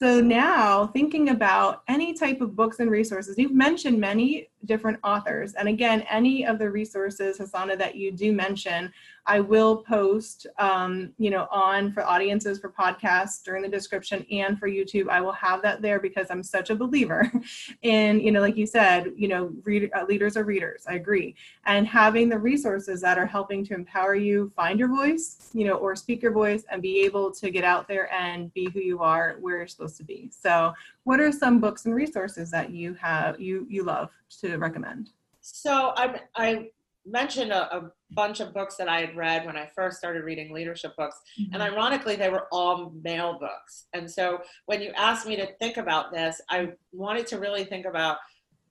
So 0.00 0.20
now 0.20 0.86
thinking 0.86 1.28
about 1.28 1.82
any 1.88 2.14
type 2.14 2.40
of 2.40 2.56
books 2.56 2.78
and 2.78 2.90
resources, 2.90 3.36
you've 3.36 3.52
mentioned 3.52 4.00
many 4.00 4.48
different 4.64 4.98
authors. 5.02 5.54
And 5.54 5.68
again, 5.68 6.02
any 6.10 6.44
of 6.44 6.58
the 6.58 6.70
resources, 6.70 7.38
Hasana, 7.38 7.78
that 7.78 7.96
you 7.96 8.12
do 8.12 8.32
mention, 8.32 8.92
I 9.26 9.40
will 9.40 9.78
post, 9.78 10.46
um, 10.58 11.12
you 11.18 11.30
know, 11.30 11.46
on 11.50 11.92
for 11.92 12.02
audiences 12.02 12.58
for 12.58 12.70
podcasts 12.70 13.42
during 13.44 13.62
the 13.62 13.68
description 13.68 14.26
and 14.30 14.58
for 14.58 14.68
YouTube. 14.68 15.08
I 15.08 15.20
will 15.20 15.32
have 15.32 15.62
that 15.62 15.82
there 15.82 16.00
because 16.00 16.26
I'm 16.30 16.42
such 16.42 16.70
a 16.70 16.74
believer 16.74 17.30
in, 17.82 18.20
you 18.20 18.32
know, 18.32 18.40
like 18.40 18.56
you 18.56 18.66
said, 18.66 19.12
you 19.16 19.28
know, 19.28 19.52
read, 19.64 19.90
uh, 19.94 20.04
leaders 20.08 20.36
are 20.36 20.44
readers. 20.44 20.84
I 20.88 20.94
agree. 20.94 21.34
And 21.66 21.86
having 21.86 22.28
the 22.28 22.38
resources 22.38 23.00
that 23.02 23.18
are 23.18 23.26
helping 23.26 23.64
to 23.66 23.74
empower 23.74 24.14
you 24.14 24.52
find 24.56 24.78
your 24.78 24.88
voice, 24.88 25.50
you 25.52 25.64
know, 25.64 25.74
or 25.74 25.94
speak 25.94 26.22
your 26.22 26.32
voice 26.32 26.64
and 26.70 26.82
be 26.82 27.00
able 27.02 27.30
to 27.32 27.50
get 27.50 27.64
out 27.64 27.88
there 27.88 28.12
and 28.12 28.52
be 28.54 28.70
who 28.70 28.80
you 28.80 29.00
are, 29.00 29.36
where 29.40 29.58
you're 29.58 29.68
supposed 29.68 29.96
to 29.98 30.04
be. 30.04 30.30
So, 30.32 30.72
what 31.04 31.20
are 31.20 31.32
some 31.32 31.60
books 31.60 31.86
and 31.86 31.94
resources 31.94 32.50
that 32.50 32.70
you 32.70 32.94
have 32.94 33.40
you 33.40 33.66
you 33.68 33.84
love 33.84 34.10
to 34.40 34.56
recommend? 34.56 35.10
So 35.40 35.92
I 35.96 36.20
I 36.36 36.70
mentioned 37.06 37.50
a, 37.52 37.74
a, 37.74 37.90
bunch 38.12 38.40
of 38.40 38.52
books 38.52 38.76
that 38.76 38.88
I 38.88 39.00
had 39.00 39.16
read 39.16 39.46
when 39.46 39.56
I 39.56 39.70
first 39.74 39.96
started 39.96 40.24
reading 40.24 40.52
leadership 40.52 40.96
books, 40.96 41.16
mm-hmm. 41.40 41.54
and 41.54 41.62
ironically, 41.62 42.16
they 42.16 42.28
were 42.28 42.48
all 42.50 42.92
male 43.04 43.38
books. 43.38 43.86
And 43.94 44.10
so 44.10 44.40
when 44.66 44.82
you 44.82 44.90
asked 44.96 45.28
me 45.28 45.36
to 45.36 45.46
think 45.60 45.76
about 45.76 46.12
this, 46.12 46.40
I 46.50 46.72
wanted 46.92 47.28
to 47.28 47.38
really 47.38 47.64
think 47.64 47.86
about 47.86 48.18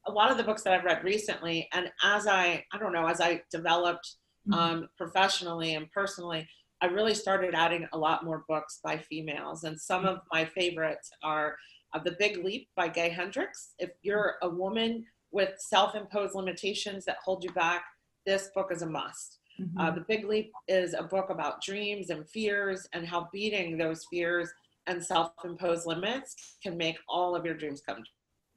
a 0.08 0.12
lot 0.12 0.30
of 0.30 0.36
the 0.38 0.44
books 0.44 0.62
that 0.64 0.74
I've 0.74 0.84
read 0.84 1.06
recently. 1.06 1.70
And 1.74 1.90
as 2.04 2.28
I 2.28 2.66
I 2.74 2.78
don't 2.78 2.94
know 2.94 3.08
as 3.08 3.22
I 3.22 3.42
developed 3.50 4.16
mm-hmm. 4.48 4.60
um, 4.60 4.90
professionally 4.98 5.76
and 5.76 5.92
personally. 5.92 6.48
I 6.82 6.86
really 6.86 7.14
started 7.14 7.56
adding 7.56 7.88
a 7.92 7.98
lot 7.98 8.24
more 8.24 8.46
books 8.48 8.80
by 8.84 8.98
females, 8.98 9.66
and 9.66 9.80
some 9.80 10.06
of 10.06 10.20
my 10.32 10.46
favorites 10.46 11.12
are 11.24 11.58
uh, 11.94 12.00
The 12.00 12.16
Big 12.20 12.44
Leap 12.44 12.70
by 12.76 12.88
Gay 12.88 13.10
Hendricks. 13.10 13.74
If 13.80 13.92
you're 14.02 14.36
a 14.42 14.50
woman 14.50 15.06
with 15.32 15.54
self-imposed 15.58 16.36
limitations 16.36 17.06
that 17.06 17.18
hold 17.24 17.44
you 17.44 17.52
back, 17.52 17.84
this 18.26 18.50
book 18.54 18.70
is 18.72 18.82
a 18.82 18.86
must. 18.88 19.40
Mm-hmm. 19.60 19.80
Uh, 19.80 19.92
the 19.92 20.06
Big 20.08 20.26
Leap 20.26 20.52
is 20.68 20.94
a 20.94 21.04
book 21.04 21.30
about 21.30 21.62
dreams 21.62 22.10
and 22.10 22.28
fears 22.30 22.88
and 22.94 23.06
how 23.06 23.30
beating 23.32 23.78
those 23.78 24.06
fears 24.10 24.50
and 24.88 25.04
self-imposed 25.04 25.86
limits 25.86 26.58
can 26.64 26.78
make 26.78 26.98
all 27.08 27.36
of 27.36 27.46
your 27.46 27.56
dreams 27.56 27.82
come 27.86 28.04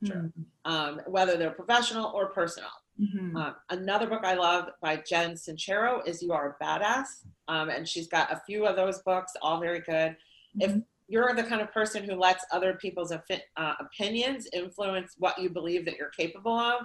true, 0.04 0.32
um, 0.64 1.00
whether 1.06 1.36
they're 1.36 1.50
professional 1.50 2.10
or 2.14 2.30
personal. 2.30 2.70
Mhm. 3.00 3.36
Um, 3.36 3.56
another 3.70 4.06
book 4.06 4.24
I 4.24 4.34
love 4.34 4.68
by 4.80 4.96
Jen 4.96 5.32
Sincero 5.34 6.06
is 6.06 6.22
You 6.22 6.32
Are 6.32 6.56
a 6.60 6.64
Badass. 6.64 7.24
Um, 7.48 7.68
and 7.70 7.88
she's 7.88 8.08
got 8.08 8.32
a 8.32 8.40
few 8.46 8.66
of 8.66 8.76
those 8.76 9.02
books, 9.02 9.32
all 9.42 9.60
very 9.60 9.80
good. 9.80 10.16
If 10.60 10.72
Mhm. 10.72 10.84
You're 11.12 11.34
the 11.34 11.42
kind 11.42 11.60
of 11.60 11.70
person 11.72 12.02
who 12.02 12.14
lets 12.14 12.42
other 12.52 12.72
people's 12.80 13.12
affi- 13.12 13.42
uh, 13.58 13.74
opinions 13.80 14.48
influence 14.54 15.14
what 15.18 15.38
you 15.38 15.50
believe 15.50 15.84
that 15.84 15.96
you're 15.98 16.08
capable 16.08 16.58
of, 16.58 16.80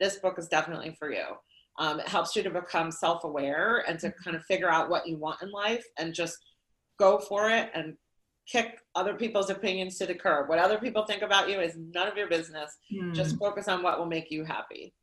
this 0.00 0.16
book 0.16 0.38
is 0.38 0.48
definitely 0.48 0.96
for 0.98 1.12
you. 1.12 1.24
Um, 1.78 2.00
it 2.00 2.08
helps 2.08 2.34
you 2.34 2.42
to 2.42 2.48
become 2.48 2.90
self 2.90 3.24
aware 3.24 3.84
and 3.86 4.00
to 4.00 4.10
kind 4.24 4.34
of 4.34 4.42
figure 4.46 4.70
out 4.70 4.88
what 4.88 5.06
you 5.06 5.18
want 5.18 5.42
in 5.42 5.50
life 5.50 5.84
and 5.98 6.14
just 6.14 6.38
go 6.98 7.18
for 7.18 7.50
it 7.50 7.70
and 7.74 7.94
kick 8.50 8.78
other 8.94 9.12
people's 9.12 9.50
opinions 9.50 9.98
to 9.98 10.06
the 10.06 10.14
curb. 10.14 10.48
What 10.48 10.58
other 10.58 10.78
people 10.78 11.04
think 11.04 11.20
about 11.20 11.50
you 11.50 11.60
is 11.60 11.76
none 11.76 12.08
of 12.08 12.16
your 12.16 12.28
business 12.28 12.78
Mhm. 12.90 13.14
just 13.14 13.36
focus 13.36 13.68
on 13.68 13.82
what 13.82 13.98
will 13.98 14.06
make 14.06 14.30
you 14.30 14.42
happy. 14.42 14.94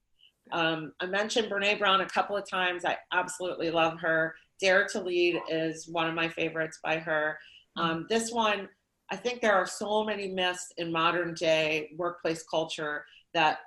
Um, 0.52 0.94
I 1.00 1.06
mentioned 1.06 1.52
Brene 1.52 1.78
Brown 1.78 2.02
a 2.02 2.10
couple 2.10 2.36
of 2.36 2.50
times. 2.50 2.86
I 2.86 2.98
absolutely 3.12 3.70
love 3.70 4.00
her. 4.00 4.34
Dare 4.60 4.88
to 4.88 5.00
Lead 5.00 5.40
is 5.48 5.88
one 5.88 6.08
of 6.08 6.16
my 6.16 6.28
favorites 6.28 6.80
by 6.84 6.98
her. 6.98 7.38
Um, 7.76 8.06
this 8.10 8.32
one, 8.32 8.70
I 9.12 9.16
think 9.16 9.42
there 9.42 9.56
are 9.56 9.66
so 9.66 10.04
many 10.04 10.28
myths 10.28 10.72
in 10.78 10.92
modern 10.92 11.34
day 11.34 11.92
workplace 11.98 12.44
culture 12.44 13.06
that 13.34 13.60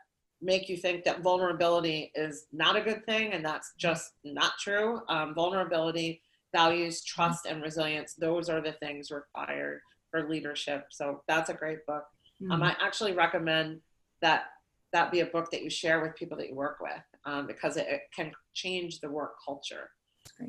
make 0.43 0.69
you 0.69 0.77
think 0.77 1.05
that 1.05 1.23
vulnerability 1.23 2.13
is 2.15 2.47
not 2.53 2.77
a 2.77 2.81
good 2.81 3.05
thing, 3.07 3.33
and 3.33 3.45
that's 3.45 3.73
just 3.79 4.13
not 4.25 4.53
true. 4.59 5.01
Um, 5.09 5.35
vulnerability, 5.35 6.23
values, 6.55 7.03
trust, 7.05 7.47
and 7.47 7.63
resilience, 7.63 8.15
those 8.15 8.49
are 8.49 8.61
the 8.61 8.73
things 8.73 9.11
required 9.11 9.81
for 10.11 10.29
leadership. 10.29 10.87
So 10.91 11.23
that's 11.27 11.51
a 11.51 11.55
great 11.55 11.85
book. 11.87 12.05
Um, 12.51 12.61
Mhm. 12.61 12.67
I 12.67 12.77
actually 12.85 13.13
recommend 13.13 13.81
that 14.21 14.47
that 14.93 15.11
be 15.11 15.21
a 15.21 15.27
book 15.27 15.51
that 15.51 15.63
you 15.63 15.69
share 15.69 16.01
with 16.01 16.15
people 16.15 16.39
that 16.39 16.49
you 16.49 16.55
work 16.55 16.79
with 16.81 17.03
um, 17.25 17.47
because 17.47 17.77
it, 17.77 17.87
it 17.89 18.03
can 18.15 18.33
change 18.55 19.01
the 19.01 19.11
work 19.11 19.35
culture. 19.45 19.91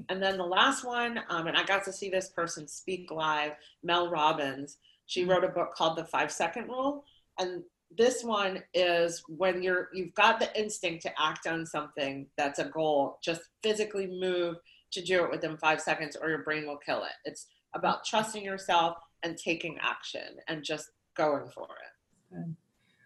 And 0.10 0.22
then 0.22 0.38
the 0.38 0.46
last 0.46 0.84
one, 0.86 1.20
um, 1.30 1.48
and 1.48 1.58
I 1.58 1.63
got 1.63 1.84
to 1.86 1.94
see 1.94 2.10
this 2.10 2.30
person 2.30 2.68
speak 2.68 3.12
live, 3.12 3.54
Mel 3.84 4.10
Robbins. 4.10 4.78
She 5.06 5.24
Mhm. 5.24 5.30
wrote 5.30 5.44
a 5.44 5.50
book 5.50 5.74
called 5.74 5.98
The 5.98 6.06
Five 6.06 6.32
Second 6.32 6.68
Rule, 6.68 7.06
and 7.38 7.63
this 7.92 8.24
one 8.24 8.63
is 8.74 9.24
when 9.30 9.63
you're 9.63 9.90
you've 9.94 10.13
got 10.13 10.40
the 10.40 10.60
instinct 10.60 11.04
to 11.04 11.22
act 11.22 11.48
on 11.48 11.66
something 11.66 12.30
that's 12.36 12.60
a 12.60 12.66
goal, 12.66 13.18
just 13.22 13.42
physically 13.63 14.08
move 14.08 14.58
to 14.92 15.02
do 15.02 15.24
it 15.24 15.32
within 15.32 15.58
five 15.58 15.82
seconds, 15.82 16.16
or 16.16 16.30
your 16.30 16.44
brain 16.44 16.68
will 16.68 16.78
kill 16.78 17.04
it. 17.04 17.13
It's 17.24 17.48
about 17.74 18.06
trusting 18.06 18.44
yourself 18.44 18.98
and 19.24 19.38
taking 19.38 19.78
action 19.80 20.40
and 20.48 20.63
just 20.63 20.92
going 21.16 21.50
for 21.52 21.68
it. 21.70 21.94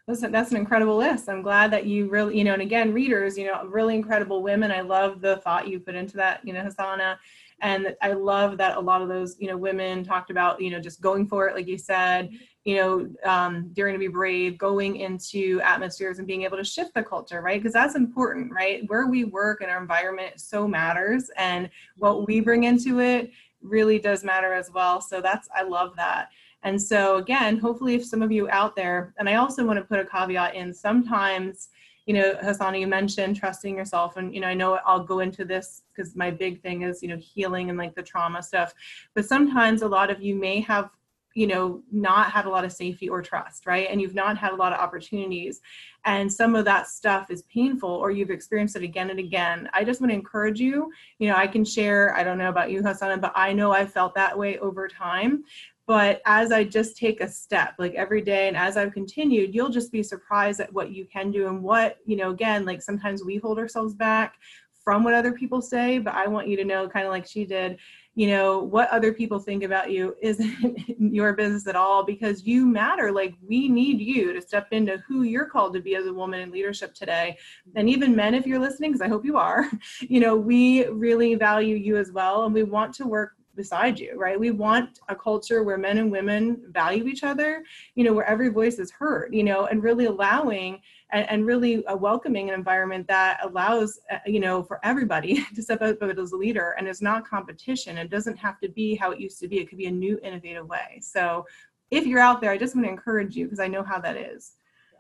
Listen, 0.08 0.32
that's 0.32 0.52
an 0.52 0.58
incredible 0.58 0.98
list. 0.98 1.30
I'm 1.30 1.42
glad 1.42 1.72
that 1.72 1.86
you 1.86 2.10
really, 2.10 2.38
you 2.38 2.44
know, 2.44 2.54
and 2.54 2.62
again, 2.62 2.94
readers, 2.94 3.38
you 3.38 3.46
know, 3.46 3.64
really 3.66 3.96
incredible 3.96 4.42
women. 4.42 4.72
I 4.72 4.82
love 4.82 5.22
the 5.22 5.38
thought 5.38 5.68
you 5.68 5.80
put 5.80 5.96
into 5.96 6.18
that, 6.18 6.42
you 6.44 6.54
know, 6.54 6.62
Hasana. 6.62 7.18
And 7.62 7.96
I 8.02 8.14
love 8.14 8.58
that 8.58 8.78
a 8.78 8.80
lot 8.80 9.04
of 9.04 9.08
those, 9.08 9.38
you 9.40 9.48
know, 9.48 9.58
women 9.58 10.04
talked 10.04 10.32
about, 10.32 10.60
you 10.60 10.72
know, 10.72 10.80
just 10.80 11.00
going 11.00 11.28
for 11.28 11.48
it, 11.48 11.56
like 11.56 11.68
you 11.68 11.78
said, 11.78 12.32
you 12.64 12.76
know, 12.76 13.10
um, 13.24 13.70
daring 13.74 13.94
to 13.94 14.00
be 14.00 14.08
brave, 14.08 14.58
going 14.58 14.96
into 14.96 15.62
atmospheres 15.62 16.18
and 16.18 16.28
being 16.28 16.42
able 16.42 16.58
to 16.58 16.64
shift 16.64 16.94
the 16.96 17.04
culture, 17.04 17.42
right? 17.42 17.62
Because 17.62 17.74
that's 17.74 17.96
important, 17.96 18.52
right? 18.52 18.82
Where 18.88 19.08
we 19.08 19.26
work 19.26 19.62
and 19.62 19.70
our 19.70 19.80
environment 19.80 20.42
so 20.42 20.68
matters. 20.68 21.30
And 21.38 21.70
what 21.98 22.28
we 22.28 22.40
bring 22.40 22.64
into 22.64 23.00
it 23.00 23.32
really 23.62 24.00
does 24.00 24.24
matter 24.24 24.54
as 24.54 24.72
well. 24.72 25.00
So 25.00 25.22
that's, 25.22 25.48
I 25.56 25.62
love 25.62 25.96
that. 25.98 26.30
And 26.64 26.82
so 26.82 27.18
again, 27.18 27.58
hopefully 27.58 27.96
if 27.96 28.06
some 28.06 28.22
of 28.22 28.32
you 28.32 28.50
out 28.50 28.76
there, 28.76 29.14
and 29.18 29.28
I 29.28 29.36
also 29.36 29.66
want 29.66 29.80
to 29.80 29.86
put 29.86 30.00
a 30.00 30.06
caveat 30.06 30.56
in 30.56 30.74
sometimes, 30.74 31.70
you 32.06 32.14
know, 32.14 32.34
Hasana, 32.44 32.80
you 32.80 32.88
mentioned 32.88 33.36
trusting 33.36 33.76
yourself. 33.76 34.18
And, 34.18 34.34
you 34.34 34.42
know, 34.42 34.48
I 34.48 34.54
know 34.54 34.80
I'll 34.86 35.04
go 35.04 35.20
into 35.20 35.46
this 35.46 35.84
because 35.94 36.16
my 36.16 36.32
big 36.32 36.62
thing 36.62 36.82
is, 36.82 37.02
you 37.02 37.10
know, 37.10 37.18
healing 37.18 37.70
and 37.70 37.78
like 37.78 37.96
the 37.96 38.04
trauma 38.04 38.42
stuff. 38.42 38.74
But 39.14 39.26
sometimes 39.26 39.82
a 39.82 39.88
lot 39.88 40.10
of 40.10 40.22
you 40.22 40.36
may 40.36 40.62
have, 40.62 40.90
you 41.36 41.48
know, 41.48 41.82
not 41.92 42.32
had 42.32 42.46
a 42.46 42.50
lot 42.50 42.66
of 42.66 42.74
safety 42.74 43.08
or 43.08 43.22
trust, 43.22 43.66
right? 43.66 43.88
And 43.90 44.02
you've 44.02 44.16
not 44.16 44.38
had 44.38 44.52
a 44.52 44.56
lot 44.56 44.74
of 44.74 44.80
opportunities. 44.80 45.62
And 46.04 46.32
some 46.32 46.56
of 46.56 46.66
that 46.66 46.88
stuff 46.88 47.32
is 47.32 47.44
painful 47.44 47.90
or 47.90 48.12
you've 48.12 48.32
experienced 48.32 48.76
it 48.76 48.84
again 48.84 49.12
and 49.12 49.20
again. 49.20 49.70
I 49.74 49.84
just 49.84 50.02
want 50.02 50.12
to 50.12 50.16
encourage 50.16 50.60
you, 50.60 50.92
you 51.20 51.30
know, 51.30 51.36
I 51.36 51.48
can 51.48 51.64
share, 51.64 52.14
I 52.16 52.24
don't 52.24 52.38
know 52.38 52.50
about 52.50 52.72
you, 52.72 52.82
Hasana, 52.82 53.22
but 53.22 53.32
I 53.36 53.54
know 53.54 53.72
I 53.72 53.86
felt 53.86 54.16
that 54.16 54.38
way 54.38 54.58
over 54.58 54.88
time 54.88 55.46
but 55.88 56.22
as 56.26 56.52
i 56.52 56.64
just 56.64 56.98
take 56.98 57.22
a 57.22 57.28
step 57.28 57.74
like 57.80 57.94
every 57.96 58.22
day 58.22 58.48
and 58.48 58.58
as 58.58 58.78
i've 58.78 58.94
continued 58.94 59.54
you'll 59.54 59.70
just 59.70 59.92
be 59.92 60.04
surprised 60.04 60.60
at 60.60 60.72
what 60.74 60.92
you 60.92 61.06
can 61.06 61.32
do 61.32 61.48
and 61.48 61.62
what 61.62 61.98
you 62.06 62.16
know 62.16 62.32
again 62.32 62.66
like 62.66 62.82
sometimes 62.82 63.24
we 63.24 63.38
hold 63.38 63.58
ourselves 63.58 63.94
back 63.94 64.36
from 64.84 65.04
what 65.04 65.14
other 65.14 65.34
people 65.34 65.62
say 65.62 66.00
but 66.00 66.14
i 66.14 66.28
want 66.28 66.48
you 66.48 66.58
to 66.58 66.66
know 66.66 66.88
kind 66.88 67.06
of 67.06 67.12
like 67.12 67.28
she 67.28 67.46
did 67.46 67.78
you 68.14 68.28
know 68.28 68.60
what 68.60 68.90
other 68.90 69.14
people 69.14 69.40
think 69.40 69.64
about 69.64 69.90
you 69.90 70.16
isn't 70.22 70.78
your 71.00 71.34
business 71.34 71.66
at 71.68 71.76
all 71.76 72.04
because 72.04 72.46
you 72.46 72.66
matter. 72.66 73.12
Like 73.12 73.36
we 73.48 73.70
need 73.70 74.02
you 74.02 74.34
to 74.34 74.42
step 74.42 74.68
into 74.72 74.98
who 75.08 75.24
you're 75.24 75.46
called 75.46 75.74
to 75.76 75.82
be 75.82 75.96
as 75.96 76.08
a 76.08 76.14
woman 76.14 76.42
in 76.42 76.52
leadership 76.52 76.94
today. 76.94 77.38
And 77.76 77.90
even 77.90 78.16
men 78.16 78.34
if 78.34 78.46
you're 78.46 78.60
listening 78.60 78.92
because 78.92 79.02
i 79.02 79.08
hope 79.08 79.26
you 79.26 79.38
are 79.38 79.70
you 80.02 80.20
know 80.20 80.36
we 80.36 80.86
really 80.88 81.36
value 81.36 81.76
you 81.76 81.98
as 81.98 82.12
well 82.12 82.46
and 82.46 82.54
we 82.54 82.64
want 82.64 82.94
to 82.96 83.08
work 83.08 83.34
beside 83.56 84.00
you, 84.00 84.18
right? 84.18 84.40
We 84.40 84.52
want 84.52 85.00
a 85.10 85.16
culture 85.16 85.64
where 85.64 85.78
men 85.78 85.98
and 85.98 86.12
women 86.12 86.64
value 86.70 87.08
each 87.08 87.24
other, 87.24 87.64
you 87.96 88.04
know, 88.04 88.14
where 88.14 88.26
every 88.26 88.50
voice 88.50 88.80
is 88.80 88.92
heard, 88.92 89.34
you 89.34 89.44
know, 89.44 89.66
and 89.66 89.84
really 89.84 90.06
allowing 90.06 90.82
and, 91.12 91.30
and 91.30 91.46
really 91.46 91.84
a 91.88 91.96
welcoming 91.96 92.50
an 92.50 92.56
environment 92.56 93.08
that 93.08 93.40
allows, 93.44 94.00
uh, 94.12 94.18
you 94.26 94.40
know, 94.40 94.64
for 94.64 94.80
everybody 94.84 95.46
to 95.56 95.62
step 95.62 95.82
up 95.82 96.02
as 96.02 96.32
a 96.32 96.38
leader 96.38 96.76
and 96.78 96.88
it's 96.88 97.02
not 97.02 97.28
competition. 97.28 97.98
It 97.98 98.10
doesn't 98.10 98.38
have 98.38 98.60
to 98.62 98.70
be 98.70 98.96
how 98.96 99.12
it 99.12 99.20
used 99.20 99.40
to 99.40 99.48
be. 99.48 99.60
It 99.60 99.70
could 99.70 99.78
be 99.78 99.88
a 99.88 99.92
new, 99.92 100.20
innovative 100.24 100.68
way. 100.68 101.00
So 101.02 101.46
if 101.90 102.06
you're 102.06 102.20
out 102.20 102.42
there, 102.42 102.52
I 102.52 102.58
just 102.58 102.76
want 102.76 102.86
to 102.86 102.92
encourage 102.92 103.36
you 103.36 103.46
because 103.46 103.60
I 103.60 103.68
know 103.68 103.84
how 103.84 104.00
that 104.00 104.16
is. 104.18 104.54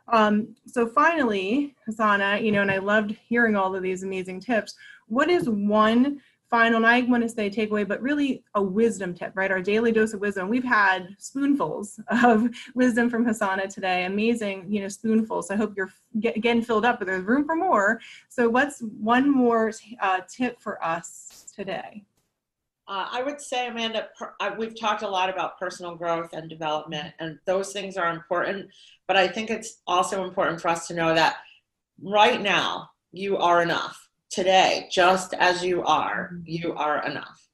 Um, 0.08 0.56
so 0.66 0.86
finally, 0.86 1.76
Hasana, 1.88 2.44
you 2.44 2.52
know, 2.52 2.62
and 2.62 2.72
I 2.72 2.80
loved 2.80 3.12
hearing 3.12 3.56
all 3.56 3.76
of 3.76 3.82
these 3.82 4.04
amazing 4.04 4.42
tips. 4.42 4.76
What 5.08 5.30
is 5.30 5.50
one 5.50 6.22
final, 6.52 6.78
and 6.78 6.86
I 6.86 7.02
want 7.02 7.24
to 7.24 7.30
say 7.30 7.50
takeaway, 7.50 7.88
but 7.88 8.02
really 8.02 8.44
a 8.56 8.62
wisdom 8.62 9.14
tip, 9.14 9.32
right? 9.36 9.50
Our 9.50 9.62
daily 9.62 9.94
dose 9.94 10.14
of 10.14 10.20
wisdom. 10.20 10.50
We've 10.50 10.64
had 10.64 11.16
spoonfuls 11.18 12.00
of 12.22 12.50
wisdom 12.76 13.10
from 13.10 13.26
Hasana 13.26 13.74
today, 13.74 14.04
amazing, 14.04 14.66
you 14.70 14.82
know, 14.82 14.90
spoonfuls. 14.90 15.48
So 15.48 15.54
I 15.54 15.58
hope 15.58 15.74
you're 15.78 15.90
get, 16.20 16.40
getting 16.42 16.62
filled 16.62 16.86
up, 16.86 17.00
but 17.00 17.08
there's 17.08 17.24
room 17.24 17.46
for 17.46 17.56
more. 17.56 18.02
So 18.28 18.50
what's 18.50 18.82
one 18.82 19.34
more 19.34 19.72
uh, 20.02 20.20
tip 20.30 20.60
for 20.60 20.84
us 20.84 21.52
today? 21.56 22.04
Uh, 22.86 23.08
I 23.10 23.24
would 23.24 23.40
say, 23.40 23.68
Amanda, 23.70 24.10
per, 24.18 24.34
I, 24.42 24.50
we've 24.50 24.78
talked 24.78 25.04
a 25.04 25.08
lot 25.08 25.30
about 25.30 25.58
personal 25.58 25.96
growth 25.96 26.34
and 26.34 26.50
development, 26.50 27.14
and 27.20 27.40
those 27.46 27.72
things 27.72 27.96
are 27.96 28.12
important. 28.12 28.70
But 29.08 29.16
I 29.16 29.30
think 29.30 29.50
it's 29.50 29.82
also 29.88 30.26
important 30.26 30.60
for 30.60 30.68
us 30.68 30.88
to 30.88 30.94
know 30.94 31.16
that 31.16 31.38
right 32.04 32.42
now 32.42 32.90
you 33.14 33.38
are 33.38 33.62
enough. 33.62 34.01
Today, 34.32 34.88
just 34.89 35.34
as 35.34 35.62
you 35.62 35.84
are, 35.84 36.32
mm-hmm. 36.34 36.44
you 36.46 36.74
are 36.74 37.06
enough. 37.06 37.50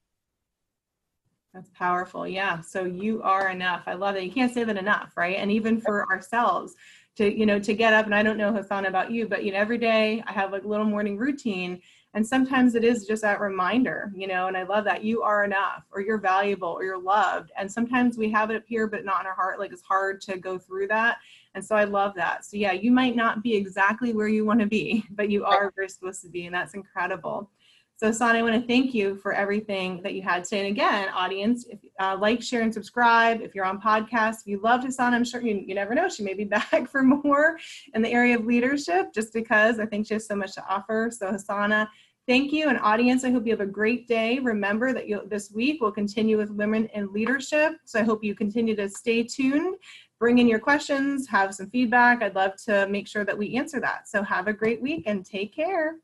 That's 1.51 1.71
powerful. 1.71 2.27
Yeah. 2.27 2.61
So 2.61 2.85
you 2.85 3.23
are 3.23 3.49
enough. 3.49 3.83
I 3.87 3.95
love 3.95 4.13
that. 4.13 4.23
You 4.23 4.31
can't 4.31 4.53
say 4.53 4.63
that 4.63 4.77
enough, 4.77 5.13
right? 5.17 5.37
And 5.37 5.51
even 5.51 5.81
for 5.81 6.07
ourselves 6.11 6.75
to, 7.15 7.35
you 7.35 7.47
know, 7.47 7.57
to 7.57 7.73
get 7.73 7.93
up 7.93 8.05
and 8.05 8.13
I 8.13 8.21
don't 8.21 8.37
know 8.37 8.51
Hasana 8.51 8.87
about 8.87 9.09
you, 9.09 9.27
but 9.27 9.43
you 9.43 9.51
know, 9.51 9.57
every 9.57 9.79
day 9.79 10.23
I 10.27 10.31
have 10.31 10.51
like 10.51 10.65
a 10.65 10.67
little 10.67 10.85
morning 10.85 11.17
routine 11.17 11.81
and 12.17 12.25
sometimes 12.25 12.73
it 12.73 12.83
is 12.83 13.05
just 13.05 13.21
that 13.21 13.39
reminder, 13.39 14.11
you 14.15 14.25
know, 14.25 14.47
and 14.47 14.57
I 14.57 14.63
love 14.63 14.83
that 14.85 15.03
you 15.03 15.21
are 15.21 15.43
enough 15.43 15.83
or 15.91 16.01
you're 16.01 16.17
valuable 16.17 16.69
or 16.69 16.83
you're 16.83 16.99
loved. 16.99 17.51
And 17.55 17.71
sometimes 17.71 18.17
we 18.17 18.31
have 18.31 18.49
it 18.49 18.55
up 18.55 18.63
here, 18.65 18.87
but 18.87 19.05
not 19.05 19.21
in 19.21 19.27
our 19.27 19.35
heart. 19.35 19.59
Like 19.59 19.71
it's 19.71 19.83
hard 19.83 20.19
to 20.21 20.39
go 20.39 20.57
through 20.57 20.87
that. 20.87 21.17
And 21.53 21.63
so 21.63 21.75
I 21.75 21.83
love 21.83 22.15
that. 22.15 22.43
So 22.43 22.57
yeah, 22.57 22.71
you 22.71 22.91
might 22.91 23.15
not 23.15 23.43
be 23.43 23.55
exactly 23.55 24.13
where 24.13 24.27
you 24.27 24.45
want 24.45 24.59
to 24.61 24.65
be, 24.65 25.05
but 25.11 25.29
you 25.29 25.45
are 25.45 25.65
where 25.65 25.83
you're 25.83 25.89
supposed 25.89 26.23
to 26.23 26.29
be. 26.29 26.47
And 26.47 26.55
that's 26.55 26.73
incredible. 26.73 27.51
So 27.97 28.09
Hasana, 28.09 28.35
I 28.35 28.41
want 28.43 28.59
to 28.59 28.67
thank 28.67 28.93
you 28.93 29.15
for 29.17 29.33
everything 29.33 30.01
that 30.03 30.13
you 30.13 30.23
had 30.23 30.43
today. 30.43 30.59
And 30.59 30.69
again, 30.69 31.09
audience, 31.09 31.65
if 31.67 31.79
uh, 31.99 32.15
like, 32.19 32.43
share, 32.43 32.61
and 32.61 32.71
subscribe. 32.71 33.41
If 33.41 33.55
you're 33.55 33.65
on 33.65 33.81
podcast, 33.81 34.41
if 34.41 34.47
you 34.47 34.61
loved 34.61 34.85
Hasana, 34.85 35.13
I'm 35.13 35.23
sure 35.23 35.41
you, 35.41 35.63
you 35.65 35.73
never 35.73 35.95
know, 35.95 36.07
she 36.07 36.23
may 36.23 36.35
be 36.35 36.43
back 36.71 36.89
for 36.89 37.01
more 37.01 37.57
in 37.95 38.03
the 38.03 38.11
area 38.11 38.37
of 38.37 38.45
leadership 38.45 39.13
just 39.13 39.33
because 39.33 39.79
I 39.79 39.85
think 39.85 40.07
she 40.07 40.13
has 40.13 40.27
so 40.27 40.35
much 40.35 40.53
to 40.53 40.65
offer. 40.67 41.11
So 41.11 41.31
Hasana, 41.31 41.87
thank 42.27 42.51
you. 42.51 42.69
And 42.69 42.79
audience, 42.79 43.23
I 43.23 43.31
hope 43.31 43.45
you 43.45 43.51
have 43.51 43.61
a 43.61 43.65
great 43.65 44.07
day. 44.07 44.39
Remember 44.39 44.93
that 44.93 45.07
you 45.07 45.21
this 45.27 45.51
week 45.51 45.81
we'll 45.81 45.91
continue 45.91 46.37
with 46.37 46.51
women 46.51 46.85
in 46.93 47.11
leadership. 47.13 47.77
So 47.85 47.99
I 47.99 48.03
hope 48.03 48.23
you 48.23 48.35
continue 48.35 48.75
to 48.75 48.89
stay 48.89 49.23
tuned 49.23 49.75
bring 50.19 50.39
in 50.39 50.47
your 50.47 50.59
questions, 50.59 51.27
have 51.27 51.53
some 51.53 51.69
feedback. 51.69 52.21
I'd 52.21 52.35
love 52.35 52.55
to 52.65 52.87
make 52.87 53.07
sure 53.07 53.25
that 53.25 53.37
we 53.37 53.55
answer 53.55 53.79
that. 53.81 54.07
So 54.07 54.23
have 54.23 54.47
a 54.47 54.53
great 54.53 54.81
week 54.81 55.03
and 55.05 55.25
take 55.25 55.55
care. 55.55 55.97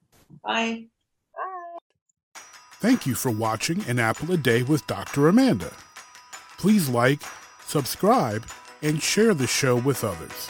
Bye. 0.44 0.86
Bye. 1.36 2.42
Thank 2.80 3.06
you 3.06 3.16
for 3.16 3.32
watching 3.32 3.84
An 3.88 4.00
Apple 4.00 4.32
a 4.32 4.38
Day 4.38 4.64
with 4.64 4.86
Dr. 4.88 5.28
Amanda. 5.28 5.72
Please 6.58 6.90
like, 6.90 7.22
subscribe, 7.66 8.46
and 8.82 9.02
share 9.02 9.34
the 9.34 9.48
show 9.48 9.78
with 9.78 10.04
others. 10.04 10.50